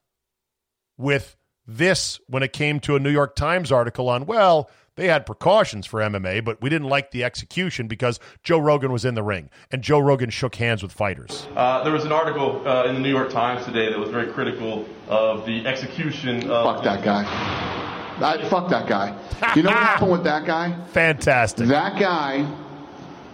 [0.97, 1.36] with
[1.66, 5.88] this when it came to a New York Times article on, well, they had precautions
[5.88, 9.49] for MMA, but we didn't like the execution because Joe Rogan was in the ring
[9.72, 11.47] and Joe Rogan shook hands with fighters.
[11.56, 14.32] Uh, there was an article uh, in the New York Times today that was very
[14.32, 16.76] critical of the execution of.
[16.76, 17.83] Fuck that guy.
[18.22, 19.18] I, fuck that guy.
[19.55, 20.86] You know what happened with that guy?
[20.91, 21.68] Fantastic.
[21.68, 22.43] That guy,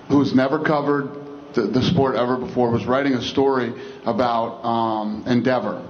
[0.08, 3.74] who's never covered the, the sport ever before, was writing a story
[4.06, 5.86] about um, Endeavor.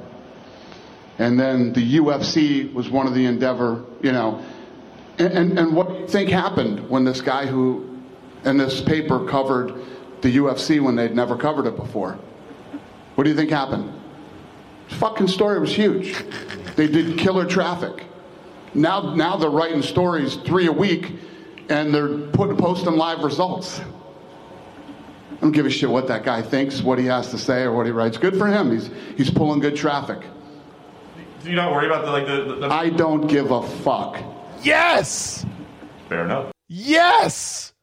[1.18, 4.44] And then the UFC was one of the Endeavor, you know.
[5.18, 8.00] And, and, and what do you think happened when this guy who,
[8.46, 9.74] in this paper, covered
[10.22, 12.18] the UFC when they'd never covered it before?
[13.16, 13.94] What do you think happened?
[14.88, 16.16] Fucking story was huge.
[16.76, 18.06] They did killer traffic.
[18.74, 21.14] Now, now they're writing stories three a week,
[21.70, 23.80] and they're putting posting live results.
[23.80, 27.74] I don't give a shit what that guy thinks, what he has to say, or
[27.74, 28.18] what he writes.
[28.18, 28.72] Good for him.
[28.72, 30.20] He's he's pulling good traffic.
[31.44, 32.44] Do you not worry about the like the?
[32.44, 32.74] the, the...
[32.74, 34.22] I don't give a fuck.
[34.62, 35.46] Yes.
[36.10, 36.52] Fair enough.
[36.68, 37.74] Yes.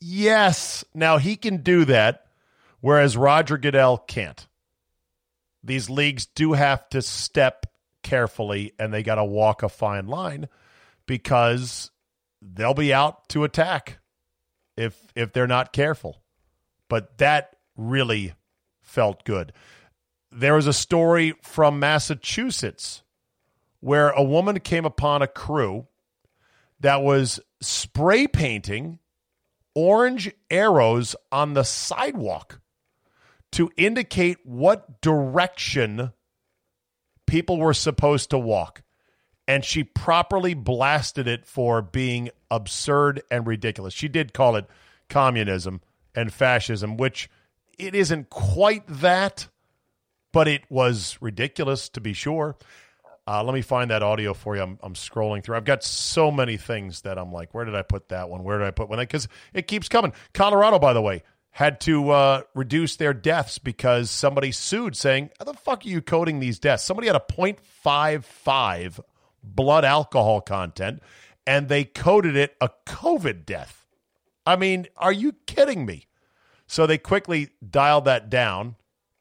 [0.00, 0.84] Yes.
[0.94, 2.26] Now he can do that,
[2.80, 4.46] whereas Roger Goodell can't.
[5.62, 7.66] These leagues do have to step
[8.08, 10.48] carefully and they got to walk a fine line
[11.06, 11.90] because
[12.40, 13.98] they'll be out to attack
[14.78, 16.22] if if they're not careful.
[16.88, 18.32] But that really
[18.80, 19.52] felt good.
[20.32, 23.02] There was a story from Massachusetts
[23.80, 25.86] where a woman came upon a crew
[26.80, 29.00] that was spray painting
[29.74, 32.60] orange arrows on the sidewalk
[33.52, 36.12] to indicate what direction
[37.28, 38.82] people were supposed to walk.
[39.46, 43.94] And she properly blasted it for being absurd and ridiculous.
[43.94, 44.66] She did call it
[45.08, 45.80] communism
[46.14, 47.30] and fascism, which
[47.78, 49.48] it isn't quite that,
[50.32, 52.56] but it was ridiculous to be sure.
[53.26, 54.62] Uh, let me find that audio for you.
[54.62, 55.56] I'm, I'm, scrolling through.
[55.56, 58.42] I've got so many things that I'm like, where did I put that one?
[58.42, 58.98] Where did I put one?
[58.98, 60.14] Because it keeps coming.
[60.32, 65.44] Colorado, by the way, had to uh, reduce their deaths because somebody sued saying, How
[65.44, 66.84] the fuck are you coding these deaths?
[66.84, 69.00] Somebody had a 0.55
[69.42, 71.02] blood alcohol content
[71.46, 73.86] and they coded it a COVID death.
[74.46, 76.06] I mean, are you kidding me?
[76.66, 78.76] So they quickly dialed that down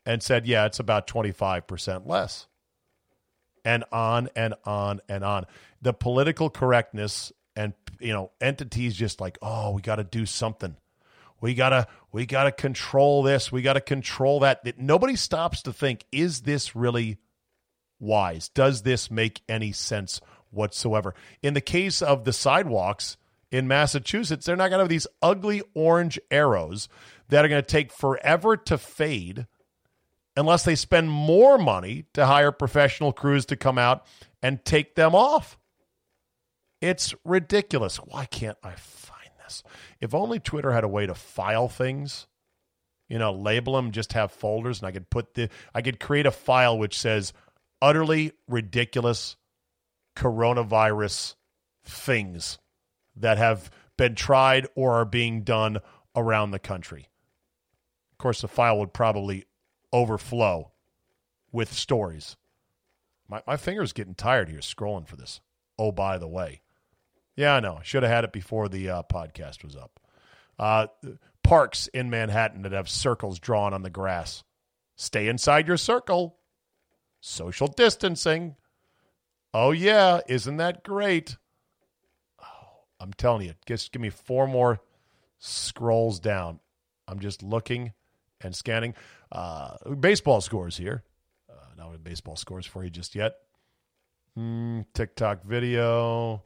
[0.05, 2.47] and said, Yeah, it's about 25% less.
[3.65, 5.45] And on and on and on.
[5.81, 10.75] The political correctness and, you know, entities just like, Oh, we got to do something
[11.39, 13.51] we gotta we gotta control this.
[13.51, 14.79] We gotta control that.
[14.79, 17.17] Nobody stops to think: Is this really
[17.99, 18.49] wise?
[18.49, 20.19] Does this make any sense
[20.49, 21.13] whatsoever?
[21.41, 23.17] In the case of the sidewalks
[23.51, 26.89] in Massachusetts, they're not gonna have these ugly orange arrows
[27.29, 29.45] that are gonna take forever to fade
[30.35, 34.05] unless they spend more money to hire professional crews to come out
[34.41, 35.57] and take them off.
[36.79, 37.97] It's ridiculous.
[37.97, 38.75] Why can't I
[39.47, 39.63] this?
[39.99, 42.27] If only Twitter had a way to file things,
[43.07, 46.25] you know, label them, just have folders, and I could put the, I could create
[46.25, 47.33] a file which says
[47.81, 49.37] utterly ridiculous
[50.15, 51.35] coronavirus
[51.85, 52.59] things
[53.15, 55.79] that have been tried or are being done
[56.15, 57.07] around the country.
[58.11, 59.45] Of course, the file would probably
[59.93, 60.71] overflow
[61.51, 62.35] with stories.
[63.29, 65.39] My, my finger's getting tired here scrolling for this.
[65.79, 66.61] Oh, by the way,
[67.37, 67.79] yeah, I know.
[67.83, 69.99] Should have had it before the uh, podcast was up.
[70.59, 70.87] Uh,
[71.43, 74.43] parks in Manhattan that have circles drawn on the grass.
[74.95, 76.39] Stay inside your circle.
[77.21, 78.55] Social distancing.
[79.53, 80.21] Oh, yeah.
[80.27, 81.37] Isn't that great?
[82.41, 82.67] Oh,
[82.99, 84.81] I'm telling you, just give me four more
[85.37, 86.59] scrolls down.
[87.07, 87.93] I'm just looking
[88.41, 88.95] and scanning.
[89.31, 91.03] Uh, baseball scores here.
[91.49, 93.35] Uh, not baseball scores for you just yet.
[94.37, 96.43] Mm, TikTok video.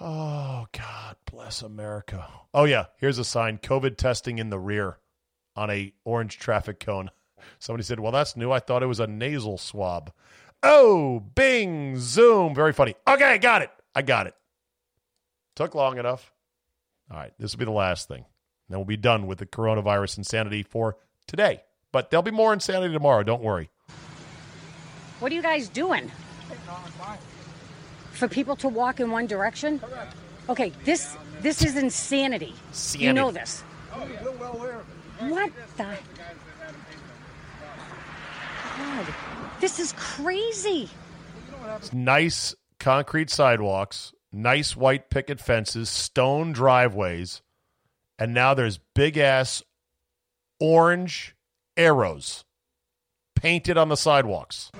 [0.00, 2.26] Oh, God bless America.
[2.54, 2.86] Oh, yeah.
[2.96, 4.98] Here's a sign COVID testing in the rear
[5.54, 7.10] on a orange traffic cone.
[7.58, 8.50] Somebody said, Well, that's new.
[8.50, 10.12] I thought it was a nasal swab.
[10.62, 12.54] Oh, bing, zoom.
[12.54, 12.94] Very funny.
[13.06, 13.70] Okay, got it.
[13.94, 14.34] I got it.
[15.56, 16.32] Took long enough.
[17.10, 18.24] All right, this will be the last thing.
[18.68, 20.96] Then we'll be done with the coronavirus insanity for
[21.26, 21.62] today.
[21.92, 23.22] But there'll be more insanity tomorrow.
[23.22, 23.68] Don't worry.
[25.18, 26.10] What are you guys doing?
[28.20, 29.80] For people to walk in one direction?
[30.48, 32.54] Okay, this this is insanity.
[32.68, 33.04] insanity.
[33.04, 33.62] You know this.
[35.20, 35.96] What the?
[38.76, 39.06] God,
[39.60, 40.90] this is crazy.
[41.76, 47.40] It's nice concrete sidewalks, nice white picket fences, stone driveways,
[48.18, 49.62] and now there's big ass
[50.58, 51.34] orange
[51.76, 52.44] arrows
[53.34, 54.70] painted on the sidewalks.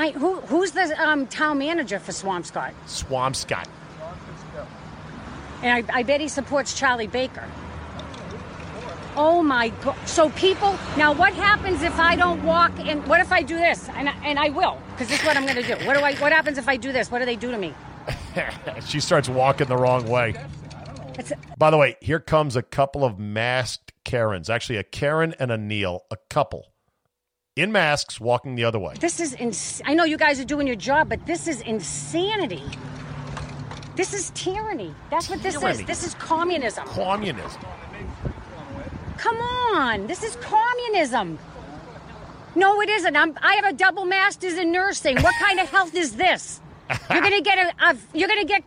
[0.00, 2.72] I, who, who's the um, town manager for Swampscott?
[2.86, 3.66] Swampscott.
[5.62, 7.44] And I, I bet he supports Charlie Baker.
[9.14, 9.96] Oh my God.
[10.06, 13.90] So people, now what happens if I don't walk and what if I do this?
[13.90, 15.86] And I, and I will, because this is what I'm going to do.
[15.86, 17.10] What do I, what happens if I do this?
[17.10, 17.74] What do they do to me?
[18.86, 20.34] she starts walking the wrong way.
[21.58, 24.48] By the way, here comes a couple of masked Karens.
[24.48, 26.69] Actually, a Karen and a Neil, a couple
[27.56, 28.94] in masks walking the other way.
[29.00, 32.62] This is ins- I know you guys are doing your job, but this is insanity.
[33.96, 34.94] This is tyranny.
[35.10, 35.80] That's what this tyranny.
[35.80, 35.86] is.
[35.86, 36.86] This is communism.
[36.86, 37.60] Communism.
[39.18, 40.06] Come on.
[40.06, 41.38] This is communism.
[42.54, 43.16] No, it isn't.
[43.16, 45.20] I'm, I have a double master's in nursing.
[45.20, 46.60] What kind of health is this?
[47.10, 48.64] You're gonna get a, a you're gonna get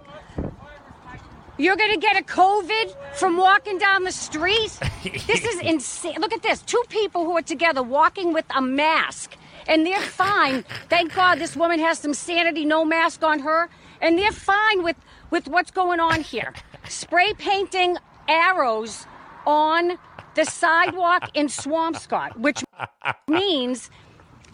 [1.57, 4.71] you're gonna get a COVID from walking down the street.
[5.03, 6.15] this is insane.
[6.19, 9.35] Look at this: two people who are together walking with a mask,
[9.67, 10.63] and they're fine.
[10.89, 13.69] Thank God this woman has some sanity, no mask on her,
[14.01, 14.97] and they're fine with
[15.29, 16.53] with what's going on here.
[16.89, 17.97] Spray painting
[18.27, 19.05] arrows
[19.45, 19.97] on
[20.35, 22.63] the sidewalk in Swampscott, which
[23.27, 23.89] means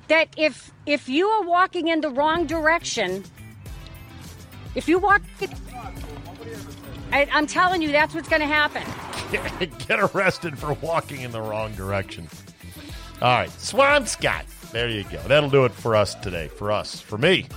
[0.10, 3.24] that if if you are walking in the wrong direction,
[4.76, 5.22] if you walk,
[7.12, 8.84] I, am telling you, that's what's going to happen.
[9.88, 12.28] Get arrested for walking in the wrong direction.
[13.22, 14.72] All right, Swampscott.
[14.72, 15.20] There you go.
[15.28, 16.48] That'll do it for us today.
[16.48, 17.48] For us, for me.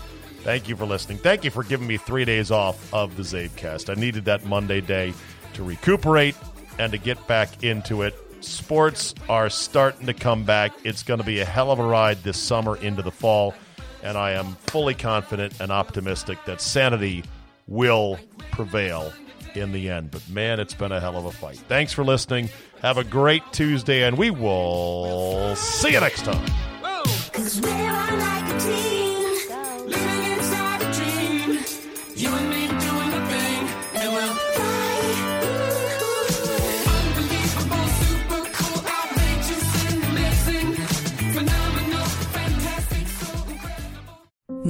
[0.42, 1.18] Thank you for listening.
[1.18, 3.96] Thank you for giving me three days off of the CzabeCast.
[3.96, 5.14] I needed that Monday day
[5.54, 6.34] to recuperate
[6.78, 8.14] and to get back into it.
[8.40, 10.72] Sports are starting to come back.
[10.82, 13.54] It's going to be a hell of a ride this summer into the fall,
[14.02, 17.22] and I am fully confident and optimistic that sanity
[17.68, 18.18] will
[18.50, 19.12] prevail
[19.56, 20.10] in the end.
[20.10, 21.58] But man, it's been a hell of a fight.
[21.68, 22.48] Thanks for listening.
[22.80, 26.44] Have a great Tuesday, and we will see you next time.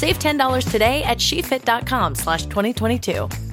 [0.00, 3.49] Save $10 today at shefit.com slash 2022.